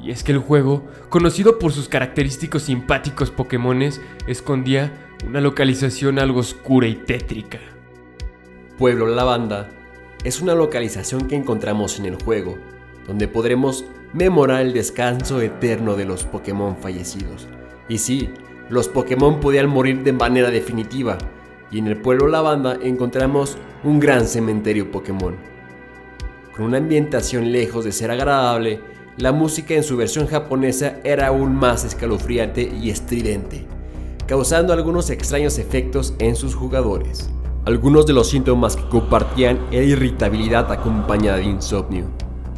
Y 0.01 0.13
es 0.13 0.23
que 0.23 0.31
el 0.31 0.39
juego, 0.39 0.85
conocido 1.09 1.59
por 1.59 1.73
sus 1.73 1.89
característicos 1.89 2.63
simpáticos 2.63 3.33
Pokémones, 3.33 4.01
escondía 4.29 5.17
una 5.27 5.41
localización 5.41 6.21
algo 6.21 6.39
oscura 6.39 6.87
y 6.87 6.95
tétrica. 6.95 7.59
Pueblo 8.79 9.09
Lavanda 9.09 9.69
es 10.23 10.41
una 10.41 10.55
localización 10.55 11.27
que 11.27 11.35
encontramos 11.35 11.99
en 11.99 12.05
el 12.05 12.23
juego, 12.23 12.57
donde 13.05 13.27
podremos 13.27 13.85
memorar 14.13 14.61
el 14.61 14.75
descanso 14.75 15.41
eterno 15.41 15.97
de 15.97 16.05
los 16.05 16.23
Pokémon 16.23 16.77
fallecidos. 16.77 17.49
Y 17.89 17.99
sí, 17.99 18.31
los 18.71 18.87
Pokémon 18.87 19.41
podían 19.41 19.69
morir 19.69 20.05
de 20.05 20.13
manera 20.13 20.53
definitiva, 20.53 21.19
y 21.71 21.79
en 21.79 21.87
el 21.87 22.01
pueblo 22.01 22.29
Lavanda 22.29 22.79
encontramos 22.83 23.57
un 23.85 24.01
gran 24.01 24.27
cementerio 24.27 24.91
Pokémon. 24.91 25.37
Con 26.57 26.67
una 26.67 26.79
ambientación 26.79 27.53
lejos 27.53 27.85
de 27.85 27.93
ser 27.93 28.11
agradable, 28.11 28.81
la 29.17 29.33
música 29.33 29.75
en 29.75 29.83
su 29.83 29.97
versión 29.97 30.27
japonesa 30.27 30.97
era 31.05 31.29
aún 31.29 31.55
más 31.55 31.85
escalofriante 31.85 32.63
y 32.63 32.91
estridente, 32.91 33.67
causando 34.27 34.73
algunos 34.73 35.11
extraños 35.11 35.59
efectos 35.59 36.15
en 36.19 36.37
sus 36.37 36.55
jugadores. 36.55 37.31
Algunos 37.65 38.07
de 38.07 38.13
los 38.13 38.31
síntomas 38.31 38.77
que 38.77 38.89
compartían 38.89 39.59
era 39.71 39.85
irritabilidad 39.85 40.71
acompañada 40.73 41.39
de 41.39 41.45
insomnio, 41.45 42.07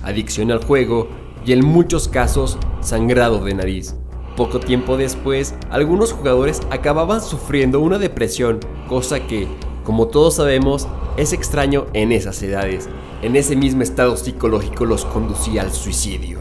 adicción 0.03 0.51
al 0.51 0.65
juego 0.65 1.09
y 1.45 1.53
en 1.53 1.65
muchos 1.65 2.09
casos 2.09 2.59
sangrado 2.81 3.45
de 3.45 3.55
nariz. 3.55 3.97
Poco 4.41 4.59
tiempo 4.59 4.97
después, 4.97 5.55
algunos 5.69 6.15
jugadores 6.15 6.63
acababan 6.71 7.21
sufriendo 7.21 7.79
una 7.81 7.99
depresión, 7.99 8.59
cosa 8.89 9.21
que, 9.21 9.47
Como 9.85 10.09
todos 10.09 10.37
sabemos, 10.37 10.89
es 11.19 11.35
extraño 11.35 11.85
en 11.93 12.11
esas 12.11 12.43
edades. 12.43 12.89
En 13.21 13.37
ese 13.37 13.55
mismo 13.55 13.83
estado 13.83 14.17
psicológico 14.17 14.87
los 14.87 15.05
conducía 15.05 15.61
al 15.61 15.73
suicidio. 15.73 16.39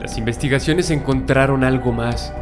Las 0.00 0.16
investigaciones 0.16 0.92
encontraron 0.92 1.64
algo 1.64 1.90
más, 1.90 2.32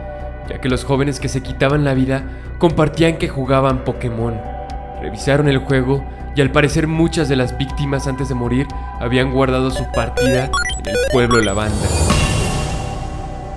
ya 0.50 0.60
que 0.60 0.68
los 0.68 0.84
jóvenes 0.84 1.20
que 1.20 1.30
se 1.30 1.42
quitaban 1.42 1.84
la 1.84 1.94
vida 1.94 2.54
compartían 2.58 3.16
que 3.16 3.28
jugaban 3.28 3.82
Pokémon. 3.82 4.57
Revisaron 5.00 5.48
el 5.48 5.58
juego 5.58 6.04
y 6.34 6.40
al 6.40 6.50
parecer 6.50 6.86
muchas 6.86 7.28
de 7.28 7.36
las 7.36 7.56
víctimas 7.56 8.06
antes 8.06 8.28
de 8.28 8.34
morir 8.34 8.66
habían 9.00 9.32
guardado 9.32 9.70
su 9.70 9.84
partida 9.92 10.50
en 10.78 10.88
el 10.88 10.96
pueblo 11.12 11.38
de 11.38 11.44
la 11.44 11.52
banda. 11.52 11.86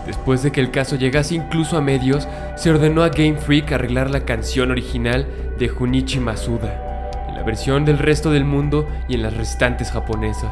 Después 0.06 0.44
de 0.44 0.52
que 0.52 0.62
el 0.62 0.72
caso 0.72 0.96
llegase 0.96 1.36
incluso 1.36 1.78
a 1.78 1.82
medios, 1.82 2.28
se 2.56 2.70
ordenó 2.70 3.04
a 3.04 3.10
Game 3.10 3.38
Freak 3.38 3.72
arreglar 3.72 4.10
la 4.10 4.26
canción 4.26 4.72
original 4.72 5.28
de 5.58 5.70
Junichi 5.70 6.20
Masuda, 6.20 7.12
en 7.30 7.36
la 7.36 7.44
versión 7.44 7.86
del 7.86 7.98
resto 7.98 8.32
del 8.32 8.44
mundo 8.44 8.88
y 9.08 9.16
en 9.16 9.22
las 9.22 9.38
restantes 9.38 9.92
japonesas. 9.92 10.52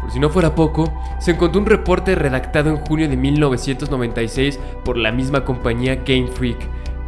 Por 0.00 0.10
si 0.12 0.20
no 0.20 0.28
fuera 0.28 0.54
poco, 0.54 0.92
se 1.18 1.30
encontró 1.30 1.60
un 1.60 1.66
reporte 1.66 2.14
redactado 2.14 2.68
en 2.68 2.76
junio 2.76 3.08
de 3.08 3.16
1996 3.16 4.60
por 4.84 4.98
la 4.98 5.12
misma 5.12 5.44
compañía 5.44 6.02
Game 6.04 6.28
Freak, 6.28 6.58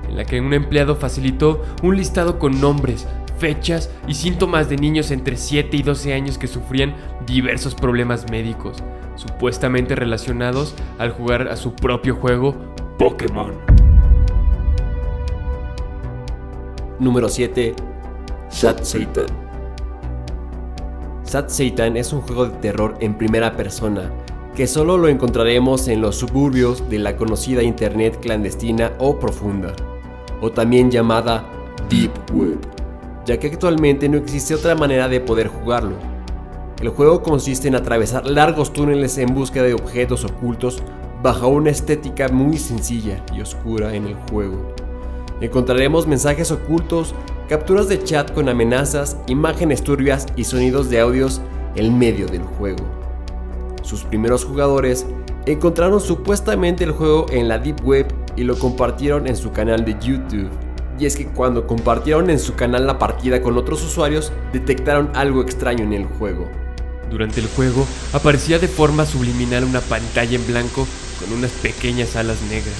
en 0.09 0.17
la 0.17 0.25
que 0.25 0.41
un 0.41 0.53
empleado 0.53 0.97
facilitó 0.97 1.63
un 1.83 1.97
listado 1.97 2.39
con 2.39 2.61
nombres, 2.61 3.07
fechas 3.39 3.91
y 4.07 4.15
síntomas 4.15 4.69
de 4.69 4.77
niños 4.77 5.11
entre 5.11 5.37
7 5.37 5.77
y 5.77 5.83
12 5.83 6.15
años 6.15 6.39
que 6.39 6.47
sufrían 6.47 6.95
diversos 7.27 7.75
problemas 7.75 8.31
médicos, 8.31 8.83
supuestamente 9.17 9.95
relacionados 9.95 10.75
al 10.99 11.11
jugar 11.11 11.49
a 11.49 11.57
su 11.57 11.75
propio 11.75 12.17
juego 12.17 12.55
Pokémon. 12.99 13.53
Número 16.99 17.29
7. 17.29 17.75
Sat 18.49 18.83
Satan. 18.83 19.27
Sat 21.25 21.51
Satan 21.51 21.97
es 21.97 22.13
un 22.13 22.23
juego 22.23 22.47
de 22.47 22.57
terror 22.59 22.97
en 23.01 23.19
primera 23.19 23.57
persona 23.57 24.11
que 24.57 24.67
solo 24.67 24.97
lo 24.97 25.09
encontraremos 25.09 25.87
en 25.87 26.01
los 26.01 26.17
suburbios 26.17 26.89
de 26.89 26.99
la 26.99 27.17
conocida 27.17 27.63
internet 27.63 28.19
clandestina 28.23 28.93
o 28.99 29.19
profunda, 29.19 29.75
o 30.41 30.51
también 30.51 30.91
llamada 30.91 31.45
Deep 31.89 32.13
Web, 32.33 32.59
ya 33.25 33.39
que 33.39 33.49
actualmente 33.49 34.09
no 34.09 34.19
existe 34.19 34.55
otra 34.55 34.75
manera 34.75 35.09
de 35.09 35.21
poder 35.21 35.49
jugarlo. 35.49 35.95
El 36.81 36.91
juego 36.91 37.23
consiste 37.23 37.69
en 37.69 37.75
atravesar 37.75 38.27
largos 38.27 38.73
túneles 38.73 39.17
en 39.19 39.35
búsqueda 39.35 39.65
de 39.65 39.75
objetos 39.75 40.25
ocultos 40.25 40.83
bajo 41.23 41.49
una 41.49 41.71
estética 41.71 42.29
muy 42.29 42.59
sencilla 42.59 43.25
y 43.35 43.41
oscura 43.41 43.95
en 43.95 44.07
el 44.07 44.15
juego. 44.31 44.75
Encontraremos 45.41 46.07
mensajes 46.07 46.51
ocultos, 46.51 47.15
capturas 47.49 47.89
de 47.89 48.03
chat 48.03 48.33
con 48.33 48.49
amenazas, 48.49 49.17
imágenes 49.27 49.83
turbias 49.83 50.27
y 50.37 50.45
sonidos 50.45 50.91
de 50.91 51.01
audios 51.01 51.41
en 51.75 51.99
medio 51.99 52.27
del 52.27 52.43
juego. 52.43 52.85
Sus 53.83 54.05
primeros 54.05 54.45
jugadores 54.45 55.07
encontraron 55.47 56.01
supuestamente 56.01 56.85
el 56.85 56.93
juego 56.93 57.27
en 57.31 57.49
la 57.49 57.59
Deep 57.59 57.85
Web 57.85 58.07
y 58.37 58.45
lo 58.45 58.59
compartieron 58.59 59.27
en 59.27 59.37
su 59.37 59.53
canal 59.53 59.85
de 59.85 59.97
YouTube. 60.01 60.51
Y 60.99 61.07
es 61.07 61.17
que 61.17 61.27
cuando 61.27 61.67
compartieron 61.67 62.31
en 62.31 62.39
su 62.39 62.55
canal 62.55 62.87
la 62.87 62.99
partida 62.99 63.43
con 63.43 63.57
otros 63.59 63.83
usuarios, 63.83 64.33
detectaron 64.53 65.11
algo 65.15 65.43
extraño 65.43 65.85
en 65.85 65.93
el 65.93 66.05
juego. 66.05 66.49
Durante 67.11 67.41
el 67.41 67.49
juego 67.49 67.87
aparecía 68.13 68.59
de 68.59 68.69
forma 68.69 69.07
subliminal 69.07 69.65
una 69.65 69.81
pantalla 69.81 70.37
en 70.37 70.47
blanco 70.47 70.87
con 71.21 71.37
unas 71.37 71.53
pequeñas 71.53 72.17
alas 72.17 72.41
negras. 72.43 72.75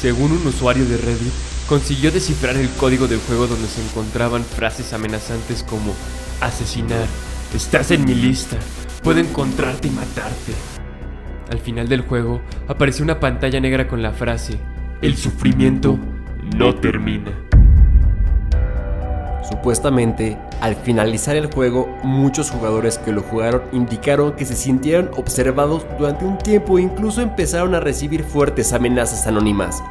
Según 0.00 0.32
un 0.32 0.46
usuario 0.46 0.84
de 0.86 0.96
Reddit, 0.96 1.32
consiguió 1.68 2.10
descifrar 2.10 2.56
el 2.56 2.68
código 2.70 3.06
del 3.06 3.20
juego 3.20 3.46
donde 3.46 3.68
se 3.68 3.82
encontraban 3.82 4.44
frases 4.44 4.92
amenazantes 4.92 5.62
como 5.62 5.94
asesinar, 6.40 7.06
estás 7.54 7.90
en 7.90 8.04
mi 8.04 8.14
lista, 8.14 8.56
puedo 9.02 9.20
encontrarte 9.20 9.88
y 9.88 9.90
matarte. 9.90 10.52
Al 11.50 11.58
final 11.58 11.88
del 11.88 12.02
juego 12.02 12.40
apareció 12.68 13.04
una 13.04 13.20
pantalla 13.20 13.60
negra 13.60 13.88
con 13.88 14.02
la 14.02 14.12
frase, 14.12 14.58
el 15.02 15.16
sufrimiento 15.16 15.98
no 16.56 16.74
termina. 16.74 17.32
Supuestamente, 19.48 20.36
al 20.60 20.76
finalizar 20.76 21.36
el 21.36 21.46
juego, 21.46 21.88
muchos 22.02 22.50
jugadores 22.50 22.98
que 22.98 23.10
lo 23.10 23.22
jugaron 23.22 23.62
indicaron 23.72 24.32
que 24.32 24.44
se 24.44 24.54
sintieron 24.54 25.10
observados 25.16 25.86
durante 25.98 26.26
un 26.26 26.36
tiempo 26.36 26.78
e 26.78 26.82
incluso 26.82 27.22
empezaron 27.22 27.74
a 27.74 27.80
recibir 27.80 28.24
fuertes 28.24 28.74
amenazas 28.74 29.26
anónimas. 29.26 29.82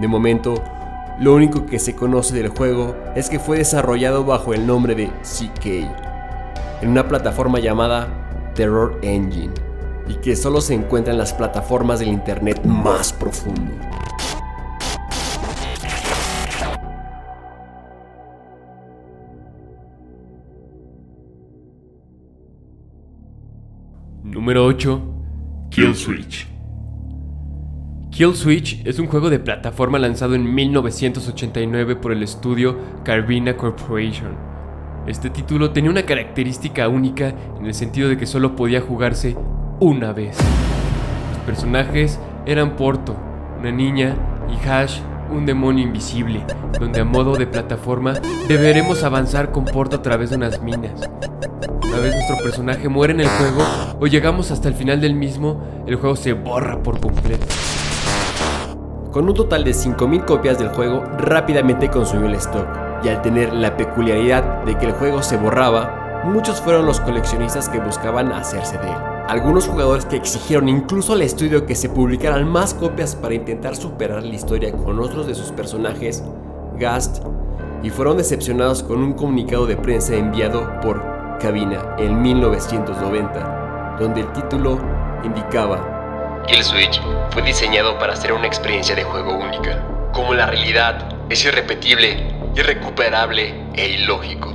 De 0.00 0.08
momento, 0.08 0.64
lo 1.20 1.34
único 1.34 1.66
que 1.66 1.78
se 1.78 1.94
conoce 1.94 2.34
del 2.34 2.48
juego 2.48 2.96
es 3.14 3.28
que 3.28 3.38
fue 3.38 3.58
desarrollado 3.58 4.24
bajo 4.24 4.54
el 4.54 4.66
nombre 4.66 4.94
de 4.94 5.08
CK, 5.22 5.66
en 6.82 6.88
una 6.88 7.06
plataforma 7.06 7.60
llamada 7.60 8.08
Terror 8.54 8.98
Engine, 9.02 9.52
y 10.08 10.14
que 10.14 10.36
solo 10.36 10.62
se 10.62 10.74
encuentra 10.74 11.12
en 11.12 11.18
las 11.18 11.34
plataformas 11.34 12.00
del 12.00 12.08
Internet 12.08 12.64
más 12.64 13.12
profundo. 13.12 13.72
Número 24.46 24.64
8. 24.64 25.02
Kill 25.70 25.96
Switch. 25.96 26.46
Kill 28.12 28.32
Switch 28.36 28.80
es 28.86 29.00
un 29.00 29.08
juego 29.08 29.28
de 29.28 29.40
plataforma 29.40 29.98
lanzado 29.98 30.36
en 30.36 30.54
1989 30.54 31.96
por 31.96 32.12
el 32.12 32.22
estudio 32.22 32.78
Carvina 33.02 33.56
Corporation. 33.56 34.36
Este 35.08 35.30
título 35.30 35.72
tenía 35.72 35.90
una 35.90 36.06
característica 36.06 36.86
única 36.86 37.34
en 37.58 37.66
el 37.66 37.74
sentido 37.74 38.08
de 38.08 38.16
que 38.16 38.26
solo 38.26 38.54
podía 38.54 38.80
jugarse 38.80 39.36
una 39.80 40.12
vez. 40.12 40.38
Los 41.32 41.40
personajes 41.40 42.20
eran 42.46 42.76
Porto, 42.76 43.16
una 43.58 43.72
niña, 43.72 44.14
y 44.48 44.68
Hash, 44.68 45.00
un 45.28 45.44
demonio 45.44 45.82
invisible, 45.82 46.44
donde 46.78 47.00
a 47.00 47.04
modo 47.04 47.34
de 47.34 47.48
plataforma 47.48 48.12
deberemos 48.46 49.02
avanzar 49.02 49.50
con 49.50 49.64
Porto 49.64 49.96
a 49.96 50.02
través 50.02 50.30
de 50.30 50.36
unas 50.36 50.62
minas. 50.62 51.10
Una 51.96 52.04
vez 52.04 52.14
nuestro 52.14 52.36
personaje 52.36 52.90
muere 52.90 53.14
en 53.14 53.20
el 53.20 53.26
juego 53.26 53.62
o 53.98 54.06
llegamos 54.06 54.50
hasta 54.50 54.68
el 54.68 54.74
final 54.74 55.00
del 55.00 55.14
mismo, 55.14 55.62
el 55.86 55.96
juego 55.96 56.14
se 56.14 56.34
borra 56.34 56.82
por 56.82 57.00
completo. 57.00 57.46
Con 59.10 59.26
un 59.26 59.32
total 59.32 59.64
de 59.64 59.70
5.000 59.70 60.26
copias 60.26 60.58
del 60.58 60.68
juego, 60.68 61.02
rápidamente 61.16 61.88
consumió 61.88 62.26
el 62.26 62.34
stock, 62.34 62.66
y 63.02 63.08
al 63.08 63.22
tener 63.22 63.54
la 63.54 63.78
peculiaridad 63.78 64.62
de 64.64 64.76
que 64.76 64.84
el 64.84 64.92
juego 64.92 65.22
se 65.22 65.38
borraba, 65.38 66.22
muchos 66.26 66.60
fueron 66.60 66.84
los 66.84 67.00
coleccionistas 67.00 67.70
que 67.70 67.80
buscaban 67.80 68.30
hacerse 68.30 68.76
de 68.76 68.88
él. 68.88 68.96
Algunos 69.28 69.66
jugadores 69.66 70.04
que 70.04 70.16
exigieron 70.16 70.68
incluso 70.68 71.14
al 71.14 71.22
estudio 71.22 71.64
que 71.64 71.74
se 71.74 71.88
publicaran 71.88 72.46
más 72.46 72.74
copias 72.74 73.16
para 73.16 73.36
intentar 73.36 73.74
superar 73.74 74.22
la 74.22 74.34
historia 74.34 74.70
con 74.70 75.00
otros 75.00 75.26
de 75.26 75.34
sus 75.34 75.50
personajes, 75.50 76.22
Gast, 76.78 77.24
y 77.82 77.88
fueron 77.88 78.18
decepcionados 78.18 78.82
con 78.82 79.02
un 79.02 79.14
comunicado 79.14 79.66
de 79.66 79.78
prensa 79.78 80.14
enviado 80.14 80.78
por 80.82 81.15
Cabina 81.38 81.94
en 81.98 82.22
1990, 82.22 83.96
donde 83.98 84.22
el 84.22 84.32
título 84.32 84.80
indicaba 85.22 86.42
Kill 86.46 86.62
Switch 86.62 87.00
fue 87.30 87.42
diseñado 87.42 87.98
para 87.98 88.16
ser 88.16 88.32
una 88.32 88.46
experiencia 88.46 88.94
de 88.94 89.04
juego 89.04 89.36
única. 89.36 89.82
Como 90.12 90.32
la 90.34 90.46
realidad 90.46 91.08
es 91.28 91.44
irrepetible, 91.44 92.28
irrecuperable 92.54 93.54
e 93.74 93.88
ilógico. 93.90 94.52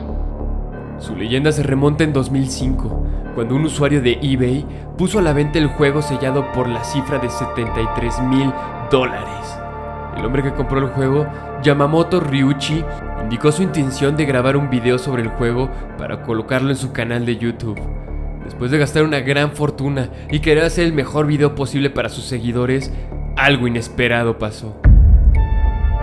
Su 0.99 1.15
leyenda 1.15 1.51
se 1.51 1.63
remonta 1.63 2.03
en 2.03 2.13
2005, 2.13 3.05
cuando 3.35 3.55
un 3.55 3.65
usuario 3.65 4.01
de 4.01 4.19
eBay 4.21 4.65
puso 4.97 5.19
a 5.19 5.21
la 5.21 5.33
venta 5.33 5.59
el 5.59 5.67
juego 5.67 6.01
sellado 6.01 6.51
por 6.51 6.67
la 6.67 6.83
cifra 6.83 7.19
de 7.19 7.29
73 7.29 8.21
mil 8.21 8.51
dólares. 8.89 9.57
El 10.17 10.25
hombre 10.25 10.43
que 10.43 10.53
compró 10.53 10.79
el 10.79 10.87
juego, 10.87 11.27
Yamamoto 11.61 12.19
Ryuchi, 12.19 12.83
indicó 13.31 13.53
su 13.53 13.63
intención 13.63 14.17
de 14.17 14.25
grabar 14.25 14.57
un 14.57 14.69
video 14.69 14.99
sobre 14.99 15.21
el 15.21 15.29
juego 15.29 15.71
para 15.97 16.21
colocarlo 16.21 16.69
en 16.69 16.75
su 16.75 16.91
canal 16.91 17.25
de 17.25 17.37
YouTube. 17.37 17.79
Después 18.43 18.71
de 18.71 18.77
gastar 18.77 19.03
una 19.03 19.21
gran 19.21 19.53
fortuna 19.53 20.09
y 20.29 20.41
querer 20.41 20.65
hacer 20.65 20.83
el 20.83 20.91
mejor 20.91 21.27
video 21.27 21.55
posible 21.55 21.89
para 21.89 22.09
sus 22.09 22.25
seguidores, 22.25 22.91
algo 23.37 23.67
inesperado 23.67 24.37
pasó. 24.37 24.75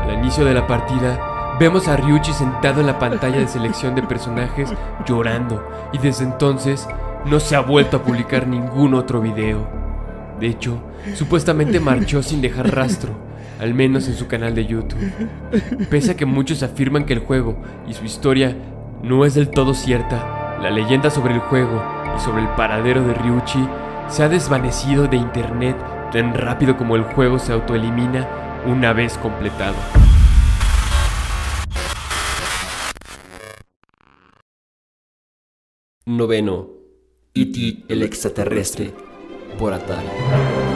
Al 0.00 0.14
inicio 0.14 0.46
de 0.46 0.54
la 0.54 0.66
partida, 0.66 1.56
vemos 1.60 1.86
a 1.86 1.98
Ryuchi 1.98 2.32
sentado 2.32 2.80
en 2.80 2.86
la 2.86 2.98
pantalla 2.98 3.40
de 3.40 3.46
selección 3.46 3.94
de 3.94 4.04
personajes 4.04 4.70
llorando 5.06 5.62
y 5.92 5.98
desde 5.98 6.24
entonces 6.24 6.88
no 7.26 7.40
se 7.40 7.56
ha 7.56 7.60
vuelto 7.60 7.98
a 7.98 8.02
publicar 8.04 8.46
ningún 8.46 8.94
otro 8.94 9.20
video. 9.20 9.68
De 10.40 10.46
hecho, 10.46 10.80
supuestamente 11.12 11.78
marchó 11.78 12.22
sin 12.22 12.40
dejar 12.40 12.74
rastro, 12.74 13.27
al 13.58 13.74
menos 13.74 14.08
en 14.08 14.14
su 14.14 14.26
canal 14.26 14.54
de 14.54 14.66
YouTube. 14.66 15.12
Pese 15.90 16.12
a 16.12 16.16
que 16.16 16.26
muchos 16.26 16.62
afirman 16.62 17.04
que 17.04 17.12
el 17.12 17.20
juego 17.20 17.60
y 17.86 17.94
su 17.94 18.04
historia 18.04 18.56
no 19.02 19.24
es 19.24 19.34
del 19.34 19.50
todo 19.50 19.74
cierta, 19.74 20.58
la 20.62 20.70
leyenda 20.70 21.10
sobre 21.10 21.34
el 21.34 21.40
juego 21.40 21.82
y 22.16 22.20
sobre 22.20 22.42
el 22.42 22.48
paradero 22.50 23.02
de 23.04 23.14
Ryuchi 23.14 23.68
se 24.08 24.22
ha 24.22 24.28
desvanecido 24.28 25.06
de 25.06 25.16
internet 25.16 25.76
tan 26.12 26.34
rápido 26.34 26.76
como 26.76 26.96
el 26.96 27.02
juego 27.02 27.38
se 27.38 27.52
autoelimina 27.52 28.26
una 28.66 28.92
vez 28.92 29.18
completado. 29.18 29.76
Noveno. 36.06 36.70
E.T. 37.34 37.84
el 37.88 38.02
extraterrestre 38.02 38.92
por 39.58 39.72
Atari. 39.72 40.67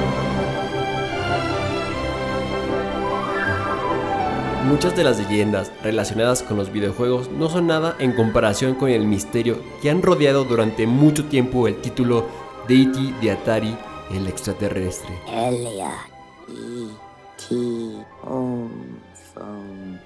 Muchas 4.64 4.94
de 4.96 5.02
las 5.02 5.18
leyendas 5.18 5.72
relacionadas 5.82 6.42
con 6.44 6.56
los 6.56 6.72
videojuegos 6.72 7.28
no 7.30 7.48
son 7.48 7.66
nada 7.66 7.96
en 7.98 8.12
comparación 8.12 8.76
con 8.76 8.90
el 8.90 9.06
misterio 9.06 9.58
que 9.82 9.90
han 9.90 10.02
rodeado 10.02 10.44
durante 10.44 10.86
mucho 10.86 11.24
tiempo 11.24 11.66
el 11.66 11.80
título 11.80 12.26
de 12.68 12.82
E.T. 12.82 13.14
de 13.20 13.30
Atari, 13.32 13.76
el 14.14 14.28
extraterrestre. 14.28 15.10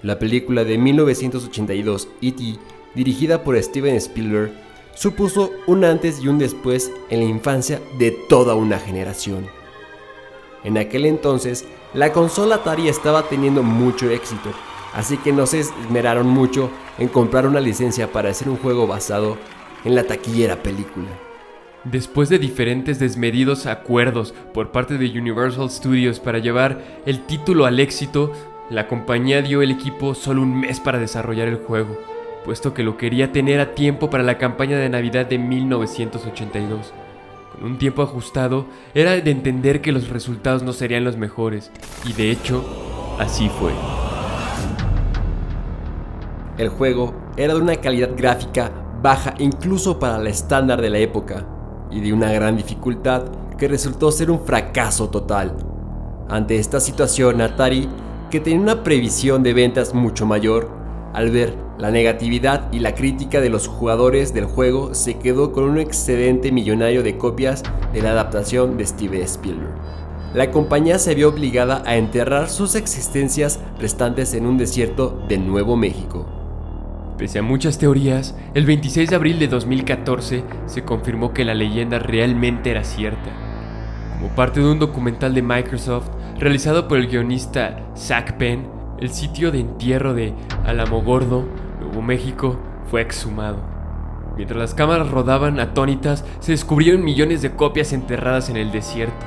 La 0.03 0.19
película 0.19 0.65
de 0.65 0.79
1982, 0.79 2.09
E.T., 2.23 2.59
dirigida 2.95 3.45
por 3.45 3.63
Steven 3.63 3.97
Spielberg, 3.97 4.53
supuso 4.95 5.53
un 5.67 5.85
antes 5.85 6.21
y 6.21 6.29
un 6.29 6.39
después 6.39 6.91
en 7.11 7.21
la 7.21 7.27
infancia 7.27 7.81
de 7.99 8.11
toda 8.11 8.55
una 8.55 8.79
generación. 8.79 9.47
En 10.65 10.79
aquel 10.79 11.05
entonces, 11.05 11.67
la 11.97 12.13
consola 12.13 12.57
Atari 12.57 12.89
estaba 12.89 13.23
teniendo 13.23 13.63
mucho 13.63 14.11
éxito, 14.11 14.51
así 14.93 15.17
que 15.17 15.33
no 15.33 15.47
se 15.47 15.61
esmeraron 15.61 16.29
mucho 16.29 16.71
en 16.99 17.09
comprar 17.09 17.47
una 17.47 17.59
licencia 17.59 18.13
para 18.13 18.29
hacer 18.29 18.51
un 18.51 18.59
juego 18.59 18.87
basado 18.87 19.39
en 19.83 19.95
la 19.95 20.05
taquillera 20.05 20.63
película. 20.63 21.09
Después 21.85 22.29
de 22.29 22.39
diferentes 22.39 22.99
desmedidos 22.99 23.65
acuerdos 23.65 24.35
por 24.53 24.73
parte 24.73 24.99
de 24.99 25.19
Universal 25.19 25.71
Studios 25.71 26.21
para 26.21 26.39
llevar 26.39 26.83
el 27.07 27.25
título 27.25 27.65
al 27.65 27.81
éxito, 27.81 28.31
la 28.69 28.89
compañía 28.89 29.41
dio 29.41 29.63
al 29.63 29.71
equipo 29.71 30.15
solo 30.15 30.43
un 30.43 30.61
mes 30.61 30.81
para 30.81 30.99
desarrollar 30.99 31.49
el 31.49 31.57
juego, 31.57 31.97
puesto 32.45 32.75
que 32.75 32.83
lo 32.83 32.99
quería 32.99 33.33
tener 33.33 33.59
a 33.59 33.75
tiempo 33.75 34.11
para 34.11 34.23
la 34.23 34.37
campaña 34.37 34.77
de 34.77 34.91
Navidad 34.91 35.25
de 35.25 35.39
1982. 35.39 36.93
Un 37.63 37.79
tiempo 37.79 38.03
ajustado, 38.03 38.67
era 38.95 39.13
de 39.13 39.31
entender 39.31 39.81
que 39.81 39.93
los 39.93 40.09
resultados 40.09 40.63
no 40.63 40.73
serían 40.73 41.05
los 41.05 41.17
mejores, 41.17 41.71
y 42.05 42.13
de 42.13 42.31
hecho, 42.31 42.65
así 43.19 43.49
fue. 43.49 43.73
El 46.59 46.69
juego 46.69 47.15
era 47.37 47.55
de 47.55 47.61
una 47.61 47.77
calidad 47.77 48.11
gráfica 48.17 48.71
baja 49.03 49.35
incluso 49.39 49.99
para 49.99 50.19
el 50.19 50.27
estándar 50.27 50.83
de 50.83 50.91
la 50.91 50.99
época, 50.99 51.47
y 51.91 52.01
de 52.01 52.13
una 52.13 52.31
gran 52.33 52.57
dificultad 52.57 53.25
que 53.57 53.69
resultó 53.69 54.13
ser 54.13 54.31
un 54.31 54.41
fracaso 54.41 55.09
total. 55.09 55.57
Ante 56.29 56.59
esta 56.59 56.81
situación, 56.81 57.41
Atari, 57.41 57.89
que 58.31 58.41
tenía 58.41 58.61
una 58.61 58.83
previsión 58.83 59.43
de 59.43 59.55
ventas 59.55 59.95
mucho 59.95 60.27
mayor, 60.27 60.69
al 61.15 61.31
ver 61.31 61.66
la 61.79 61.91
negatividad 61.91 62.73
y 62.73 62.79
la 62.79 62.95
crítica 62.95 63.41
de 63.41 63.51
los 63.51 63.69
jugadores 63.69 64.33
del 64.33 64.47
juego, 64.47 64.95
se 64.95 65.19
quedó 65.19 65.53
con 65.53 65.65
un 65.65 65.79
excedente 65.79 66.51
millonario 66.53 67.03
de 67.03 67.19
copias 67.19 67.63
de 67.93 68.03
la 68.03 68.11
adaptación 68.11 68.79
de 68.79 68.87
Steven 68.87 69.23
Spielberg. 69.23 69.75
La 70.35 70.51
compañía 70.51 70.99
se 70.99 71.15
vio 71.15 71.29
obligada 71.29 71.83
a 71.87 71.97
enterrar 71.97 72.49
sus 72.49 72.75
existencias 72.75 73.61
restantes 73.79 74.35
en 74.35 74.47
un 74.47 74.59
desierto 74.59 75.23
de 75.29 75.39
Nuevo 75.39 75.77
México. 75.77 76.27
Pese 77.17 77.39
a 77.39 77.43
muchas 77.43 77.79
teorías, 77.79 78.35
el 78.55 78.67
26 78.67 79.09
de 79.09 79.17
abril 79.17 79.39
de 79.39 79.49
2014 79.49 80.45
se 80.67 80.85
confirmó 80.85 81.33
que 81.33 81.45
la 81.45 81.55
leyenda 81.55 81.99
realmente 81.99 82.71
era 82.71 82.85
cierta. 82.85 83.31
Como 84.19 84.35
parte 84.35 84.61
de 84.61 84.71
un 84.71 84.79
documental 84.79 85.35
de 85.35 85.43
Microsoft 85.43 86.09
realizado 86.39 86.89
por 86.89 86.99
el 86.99 87.07
guionista 87.07 87.87
Zach 87.97 88.35
Penn, 88.35 88.67
el 89.01 89.11
sitio 89.11 89.51
de 89.51 89.61
entierro 89.61 90.13
de 90.13 90.35
Alamogordo, 90.65 91.47
Nuevo 91.97 92.09
México, 92.09 92.59
fue 92.91 93.01
exhumado. 93.01 93.57
Mientras 94.37 94.59
las 94.59 94.75
cámaras 94.75 95.11
rodaban 95.11 95.59
atónitas, 95.61 96.27
se 96.41 96.53
descubrieron 96.53 97.03
millones 97.03 97.41
de 97.41 97.53
copias 97.53 97.95
enterradas 97.95 98.51
en 98.51 98.59
el 98.59 98.71
desierto. 98.71 99.25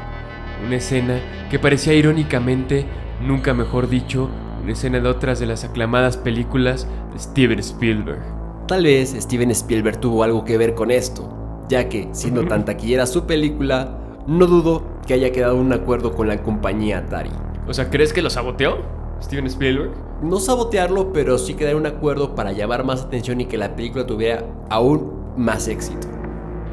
Una 0.63 0.75
escena 0.75 1.19
que 1.49 1.58
parecía 1.58 1.95
irónicamente, 1.95 2.86
nunca 3.25 3.55
mejor 3.55 3.89
dicho, 3.89 4.29
una 4.62 4.73
escena 4.73 4.99
de 4.99 5.10
otras 5.10 5.39
de 5.39 5.47
las 5.47 5.63
aclamadas 5.63 6.17
películas 6.17 6.88
de 7.12 7.17
Steven 7.17 7.58
Spielberg. 7.58 8.21
Tal 8.67 8.84
vez 8.84 9.15
Steven 9.19 9.49
Spielberg 9.49 9.99
tuvo 9.99 10.23
algo 10.23 10.45
que 10.45 10.60
ver 10.60 10.75
con 10.75 10.91
esto, 10.91 11.65
ya 11.69 11.89
que, 11.89 12.10
siendo 12.12 12.45
tan 12.45 12.65
taquillera 12.65 13.08
su 13.08 13.25
película, 13.25 13.97
no 14.27 14.45
dudo 14.45 14.84
que 15.08 15.15
haya 15.15 15.32
quedado 15.32 15.55
un 15.55 15.73
acuerdo 15.73 16.13
con 16.13 16.27
la 16.27 16.43
compañía 16.43 16.99
Atari. 16.99 17.32
O 17.67 17.73
sea, 17.73 17.89
¿crees 17.89 18.13
que 18.13 18.21
lo 18.21 18.29
saboteó 18.29 18.77
Steven 19.23 19.47
Spielberg? 19.47 20.09
No 20.21 20.39
sabotearlo, 20.39 21.13
pero 21.13 21.38
sí 21.38 21.53
quedar 21.53 21.75
un 21.75 21.86
acuerdo 21.86 22.36
para 22.36 22.51
llamar 22.51 22.84
más 22.84 23.03
atención 23.03 23.39
y 23.39 23.45
que 23.45 23.58
la 23.58 23.75
película 23.75 24.05
tuviera 24.05 24.43
aún 24.69 25.13
más 25.38 25.67
éxito. 25.69 26.08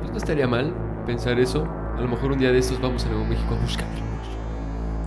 Pues 0.00 0.10
no 0.10 0.16
estaría 0.16 0.48
mal 0.48 0.74
pensar 1.06 1.38
eso. 1.38 1.64
A 1.96 2.00
lo 2.00 2.08
mejor 2.08 2.32
un 2.32 2.38
día 2.38 2.50
de 2.50 2.58
estos 2.58 2.80
vamos 2.80 3.04
a 3.04 3.08
Nuevo 3.08 3.24
México 3.24 3.54
a 3.54 3.62
buscarlos. 3.62 4.00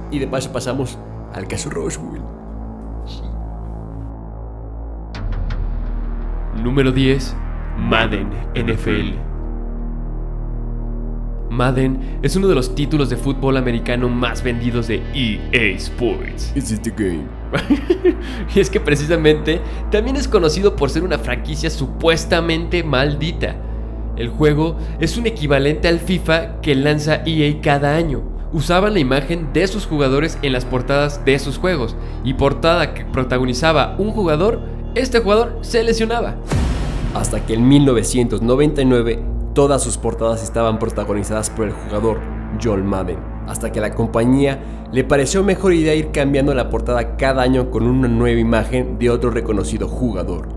Y 0.10 0.20
de 0.20 0.28
paso 0.28 0.52
pasamos 0.54 0.98
al 1.34 1.48
caso 1.48 1.70
Roswell. 1.70 2.22
Número 6.64 6.92
10. 6.92 7.36
Madden 7.78 8.30
NFL. 8.56 9.18
Madden 11.50 12.20
es 12.22 12.36
uno 12.36 12.48
de 12.48 12.56
los 12.56 12.74
títulos 12.74 13.10
de 13.10 13.18
fútbol 13.18 13.58
americano 13.58 14.08
más 14.08 14.44
vendidos 14.44 14.88
de 14.88 15.02
EA 15.14 15.76
Sports. 15.76 16.54
Is 16.56 16.72
it 16.72 16.82
the 16.84 16.92
game? 16.92 17.39
y 18.56 18.60
es 18.60 18.70
que 18.70 18.80
precisamente 18.80 19.62
también 19.92 20.16
es 20.16 20.28
conocido 20.28 20.76
por 20.76 20.90
ser 20.90 21.04
una 21.04 21.18
franquicia 21.20 21.70
supuestamente 21.70 22.84
maldita. 22.84 23.56
El 24.16 24.30
juego 24.30 24.78
es 25.00 25.18
un 25.18 25.28
equivalente 25.28 25.88
al 25.88 26.00
FIFA 26.00 26.62
que 26.62 26.76
lanza 26.76 27.22
EA 27.26 27.62
cada 27.62 27.96
año. 27.96 28.22
Usaban 28.52 28.94
la 28.94 29.00
imagen 29.00 29.54
de 29.54 29.68
sus 29.68 29.86
jugadores 29.86 30.38
en 30.42 30.54
las 30.54 30.66
portadas 30.66 31.24
de 31.24 31.38
sus 31.40 31.58
juegos 31.58 31.96
y 32.24 32.34
portada 32.34 32.94
que 32.94 33.06
protagonizaba 33.06 33.96
un 33.98 34.12
jugador, 34.12 34.62
este 34.96 35.20
jugador 35.20 35.60
se 35.62 35.84
lesionaba. 35.84 36.36
Hasta 37.14 37.46
que 37.46 37.54
en 37.54 37.68
1999 37.68 39.20
todas 39.54 39.84
sus 39.84 39.98
portadas 39.98 40.44
estaban 40.44 40.80
protagonizadas 40.80 41.50
por 41.50 41.68
el 41.68 41.74
jugador 41.74 42.39
Joel 42.62 42.84
Madden, 42.84 43.20
hasta 43.48 43.72
que 43.72 43.80
a 43.80 43.82
la 43.82 43.96
compañía 43.96 44.60
le 44.92 45.04
pareció 45.04 45.44
mejor 45.44 45.74
idea 45.74 45.96
ir 45.96 46.12
cambiando 46.12 46.54
la 46.54 46.70
portada 46.70 47.16
cada 47.16 47.44
año 47.44 47.70
con 47.70 47.84
una 47.84 48.08
nueva 48.08 48.40
imagen 48.40 48.98
de 48.98 49.10
otro 49.10 49.30
reconocido 49.30 49.88
jugador. 49.88 50.50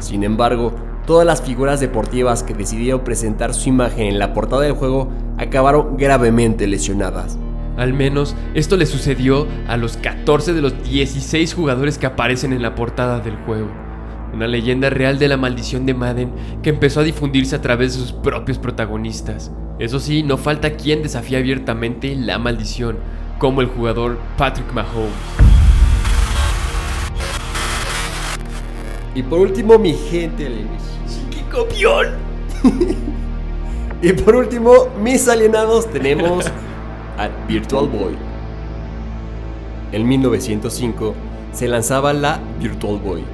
Sin 0.00 0.22
embargo, 0.22 0.74
todas 1.06 1.26
las 1.26 1.42
figuras 1.42 1.80
deportivas 1.80 2.42
que 2.42 2.54
decidieron 2.54 3.04
presentar 3.04 3.54
su 3.54 3.68
imagen 3.70 4.06
en 4.06 4.18
la 4.18 4.34
portada 4.34 4.62
del 4.62 4.72
juego 4.72 5.08
acabaron 5.38 5.96
gravemente 5.96 6.66
lesionadas. 6.66 7.38
Al 7.76 7.92
menos 7.92 8.36
esto 8.54 8.76
le 8.76 8.86
sucedió 8.86 9.46
a 9.66 9.76
los 9.76 9.96
14 9.96 10.52
de 10.52 10.62
los 10.62 10.82
16 10.84 11.54
jugadores 11.54 11.98
que 11.98 12.06
aparecen 12.06 12.52
en 12.52 12.62
la 12.62 12.74
portada 12.74 13.20
del 13.20 13.36
juego. 13.36 13.68
Una 14.32 14.46
leyenda 14.46 14.90
real 14.90 15.18
de 15.18 15.28
la 15.28 15.36
maldición 15.36 15.86
de 15.86 15.94
Madden 15.94 16.32
que 16.62 16.70
empezó 16.70 17.00
a 17.00 17.04
difundirse 17.04 17.56
a 17.56 17.62
través 17.62 17.94
de 17.94 18.00
sus 18.00 18.12
propios 18.12 18.58
protagonistas. 18.58 19.52
Eso 19.78 19.98
sí, 19.98 20.22
no 20.22 20.36
falta 20.36 20.76
quien 20.76 21.02
desafía 21.02 21.38
abiertamente 21.38 22.14
la 22.14 22.38
maldición, 22.38 22.96
como 23.40 23.60
el 23.60 23.66
jugador 23.66 24.18
Patrick 24.38 24.72
Mahomes. 24.72 25.12
Y 29.16 29.22
por 29.24 29.40
último, 29.40 29.76
mi 29.78 29.92
gente, 29.92 30.48
¡Qué 31.30 31.42
copión! 31.52 32.06
y 34.02 34.12
por 34.12 34.36
último, 34.36 34.72
mis 35.02 35.26
alienados, 35.26 35.90
tenemos 35.90 36.46
a 37.18 37.28
Virtual 37.48 37.88
Boy. 37.88 38.14
En 39.90 40.06
1905 40.06 41.14
se 41.52 41.66
lanzaba 41.66 42.12
la 42.12 42.38
Virtual 42.60 42.98
Boy, 42.98 43.24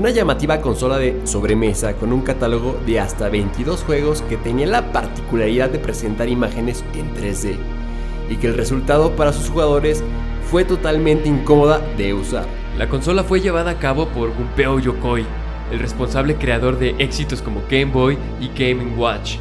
una 0.00 0.08
llamativa 0.08 0.62
consola 0.62 0.96
de 0.96 1.20
sobremesa 1.26 1.92
con 1.92 2.10
un 2.14 2.22
catálogo 2.22 2.80
de 2.86 2.98
hasta 2.98 3.28
22 3.28 3.82
juegos 3.82 4.22
que 4.22 4.38
tenía 4.38 4.66
la 4.66 4.92
particularidad 4.92 5.68
de 5.68 5.78
presentar 5.78 6.26
imágenes 6.30 6.82
en 6.94 7.14
3D 7.14 7.56
y 8.30 8.36
que 8.36 8.46
el 8.46 8.54
resultado 8.54 9.14
para 9.14 9.34
sus 9.34 9.50
jugadores 9.50 10.02
fue 10.50 10.64
totalmente 10.64 11.28
incómoda 11.28 11.82
de 11.98 12.14
usar. 12.14 12.46
La 12.78 12.88
consola 12.88 13.24
fue 13.24 13.42
llevada 13.42 13.72
a 13.72 13.78
cabo 13.78 14.08
por 14.08 14.34
Gunpeo 14.34 14.78
Yokoi, 14.78 15.26
el 15.70 15.78
responsable 15.78 16.36
creador 16.36 16.78
de 16.78 16.94
éxitos 16.98 17.42
como 17.42 17.60
Game 17.68 17.92
Boy 17.92 18.16
y 18.40 18.48
Game 18.58 18.96
Watch. 18.96 19.36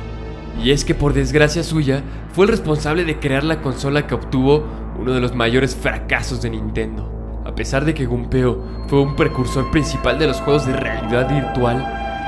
Y 0.61 0.71
es 0.71 0.83
que 0.83 0.93
por 0.93 1.13
desgracia 1.13 1.63
suya, 1.63 2.03
fue 2.33 2.43
el 2.43 2.51
responsable 2.51 3.05
de 3.05 3.17
crear 3.17 3.45
la 3.45 3.61
consola 3.61 4.07
que 4.07 4.15
obtuvo 4.15 4.65
uno 4.99 5.13
de 5.13 5.21
los 5.21 5.33
mayores 5.33 5.73
fracasos 5.73 6.41
de 6.41 6.49
Nintendo. 6.49 7.18
A 7.49 7.55
pesar 7.55 7.83
de 7.83 7.95
que 7.95 8.05
Gunpeo 8.05 8.59
fue 8.85 9.01
un 9.01 9.15
precursor 9.15 9.71
principal 9.71 10.19
de 10.19 10.27
los 10.27 10.39
juegos 10.39 10.67
de 10.67 10.73
realidad 10.73 11.27
virtual, 11.27 11.83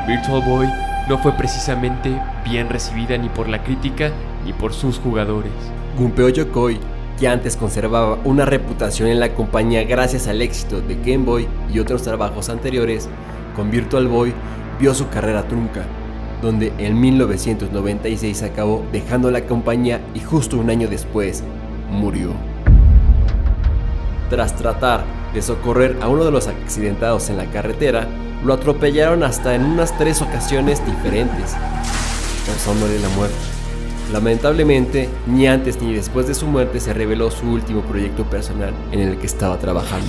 Virtual 0.08 0.42
Boy 0.44 0.68
no 1.08 1.20
fue 1.20 1.32
precisamente 1.34 2.20
bien 2.44 2.70
recibida 2.70 3.16
ni 3.20 3.30
por 3.30 3.48
la 3.48 3.64
crítica 3.64 4.12
ni 4.44 4.52
por 4.52 4.74
sus 4.74 4.98
jugadores. 4.98 5.52
Gunpeo 5.96 6.30
Yokoi, 6.30 6.80
que 7.20 7.28
antes 7.28 7.56
conservaba 7.56 8.18
una 8.24 8.46
reputación 8.46 9.10
en 9.10 9.20
la 9.20 9.36
compañía 9.36 9.84
gracias 9.84 10.28
al 10.28 10.42
éxito 10.42 10.82
de 10.82 10.96
Game 10.96 11.24
Boy 11.24 11.48
y 11.72 11.78
otros 11.78 12.02
trabajos 12.02 12.50
anteriores, 12.50 13.08
con 13.56 13.70
Virtual 13.70 14.08
Boy 14.08 14.34
vio 14.80 14.96
su 14.96 15.08
carrera 15.10 15.44
trunca, 15.44 15.84
donde 16.42 16.74
en 16.80 17.00
1996 17.00 18.42
acabó 18.42 18.84
dejando 18.92 19.30
la 19.30 19.46
compañía 19.46 20.02
y 20.16 20.20
justo 20.20 20.58
un 20.58 20.72
año 20.72 20.88
después 20.88 21.44
murió. 21.92 22.51
Tras 24.32 24.56
tratar 24.56 25.04
de 25.34 25.42
socorrer 25.42 25.98
a 26.02 26.08
uno 26.08 26.24
de 26.24 26.32
los 26.32 26.48
accidentados 26.48 27.30
en 27.30 27.36
la 27.36 27.48
carretera, 27.48 28.08
lo 28.46 28.54
atropellaron 28.54 29.24
hasta 29.24 29.56
en 29.56 29.66
unas 29.66 29.98
tres 29.98 30.22
ocasiones 30.22 30.82
diferentes, 30.86 31.54
causándole 32.46 32.98
la 33.00 33.10
muerte. 33.10 33.36
Lamentablemente, 34.14 35.10
ni 35.28 35.48
antes 35.48 35.82
ni 35.82 35.94
después 35.94 36.30
de 36.30 36.34
su 36.34 36.48
muerte 36.48 36.80
se 36.80 36.94
reveló 36.94 37.30
su 37.30 37.46
último 37.46 37.82
proyecto 37.82 38.24
personal 38.24 38.74
en 38.94 39.02
el 39.02 39.18
que 39.18 39.26
estaba 39.26 39.58
trabajando. 39.58 40.08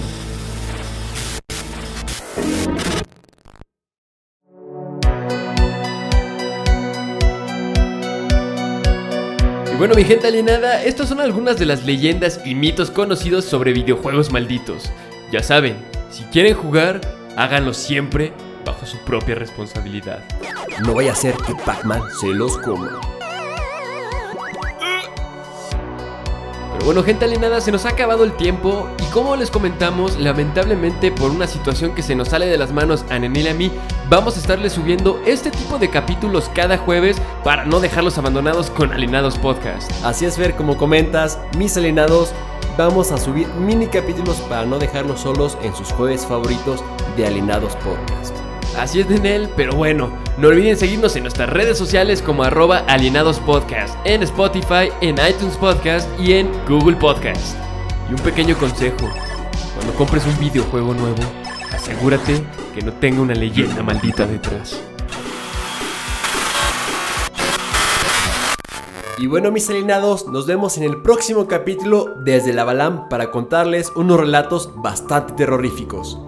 Bueno, 9.83 9.97
mi 9.97 10.05
gente 10.05 10.29
alienada, 10.29 10.85
estas 10.85 11.09
son 11.09 11.18
algunas 11.18 11.59
de 11.59 11.66
las 11.66 11.85
leyendas 11.85 12.40
y 12.45 12.55
mitos 12.55 12.92
conocidos 12.92 13.45
sobre 13.45 13.73
videojuegos 13.73 14.31
malditos. 14.31 14.92
Ya 15.33 15.42
saben, 15.42 15.75
si 16.09 16.23
quieren 16.27 16.55
jugar, 16.55 17.01
háganlo 17.37 17.75
siempre 17.75 18.33
bajo 18.64 18.87
su 18.87 18.97
propia 18.99 19.35
responsabilidad. 19.35 20.23
No 20.85 20.95
vaya 20.95 21.11
a 21.11 21.16
ser 21.16 21.35
que 21.35 21.57
Pac-Man 21.66 22.01
se 22.21 22.29
los 22.29 22.59
coma. 22.59 23.01
Pero 26.73 26.85
bueno, 26.87 27.03
gente 27.03 27.25
alienada, 27.25 27.61
se 27.61 27.73
nos 27.73 27.85
ha 27.85 27.91
acabado 27.91 28.25
el 28.25 28.33
tiempo 28.37 28.89
y 28.99 29.11
como 29.13 29.37
les 29.37 29.51
comentamos, 29.51 30.19
lamentablemente 30.19 31.13
por 31.13 31.31
una 31.31 31.47
situación 31.47 31.95
que 31.95 32.03
se 32.03 32.15
nos 32.15 32.29
sale 32.29 32.47
de 32.47 32.59
las 32.59 32.73
manos 32.73 33.05
a 33.11 33.19
Nenel 33.19 33.47
y 33.47 33.49
a 33.49 33.55
mí, 33.55 33.71
vamos 34.09 34.37
a 34.37 34.41
estarles 34.41 34.73
subiendo 34.73 35.21
este 35.27 35.51
tipo 35.51 35.79
de 35.79 35.91
capítulos 35.91 36.51
cada 36.55 36.79
jueves 36.79 37.21
para 37.45 37.65
no 37.65 37.81
dejarlos 37.81 38.19
abandonados 38.19 38.71
con 38.71 38.93
Alienados 38.93 39.39
Podcast. 39.39 39.93
Así 40.05 40.25
es, 40.25 40.39
ver 40.39 40.57
como 40.57 40.77
comentas, 40.77 41.39
mis 41.57 41.77
alienados, 41.77 42.33
vamos 42.77 43.13
a 43.13 43.19
subir 43.19 43.47
mini 43.49 43.87
capítulos 43.87 44.37
para 44.49 44.65
no 44.65 44.79
dejarlos 44.79 45.21
solos 45.21 45.59
en 45.63 45.75
sus 45.75 45.93
jueves 45.93 46.27
favoritos 46.27 46.83
de 47.17 47.27
Alienados 47.27 47.77
Podcast. 47.77 48.42
Así 48.79 49.01
es, 49.01 49.09
Nenel, 49.09 49.49
pero 49.55 49.75
bueno, 49.75 50.11
no 50.39 50.49
olviden 50.49 50.77
seguirnos 50.77 51.15
en 51.17 51.25
nuestras 51.25 51.49
redes 51.51 51.77
sociales 51.77 52.23
como 52.23 52.43
arroba 52.43 52.79
alienados 52.89 53.39
podcast, 53.41 53.95
en 54.05 54.23
Spotify, 54.23 54.91
en 55.01 55.17
iTunes 55.29 55.57
Podcast 55.59 56.09
y 56.19 56.33
en 56.33 56.51
Google 56.67 56.97
Podcast. 56.97 57.57
Y 58.09 58.15
un 58.15 58.21
pequeño 58.21 58.57
consejo, 58.57 59.09
cuando 59.75 59.95
compres 59.95 60.25
un 60.27 60.39
videojuego 60.39 60.95
nuevo, 60.95 61.23
asegúrate 61.73 62.43
que 62.75 62.83
no 62.83 62.93
tenga 62.95 63.21
una 63.21 63.35
leyenda 63.35 63.83
maldita 63.83 64.27
detrás. 64.27 64.83
Y 69.19 69.27
bueno, 69.27 69.53
mis 69.53 69.69
alienados, 69.71 70.27
nos 70.27 70.47
vemos 70.47 70.79
en 70.79 70.85
el 70.85 71.03
próximo 71.03 71.47
capítulo 71.47 72.17
desde 72.25 72.53
la 72.53 72.65
Balam 72.65 73.09
para 73.09 73.31
contarles 73.31 73.93
unos 73.95 74.19
relatos 74.19 74.73
bastante 74.77 75.35
terroríficos. 75.35 76.19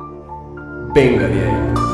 Venga 0.95 1.27
de 1.27 1.41
ahí. 1.41 1.94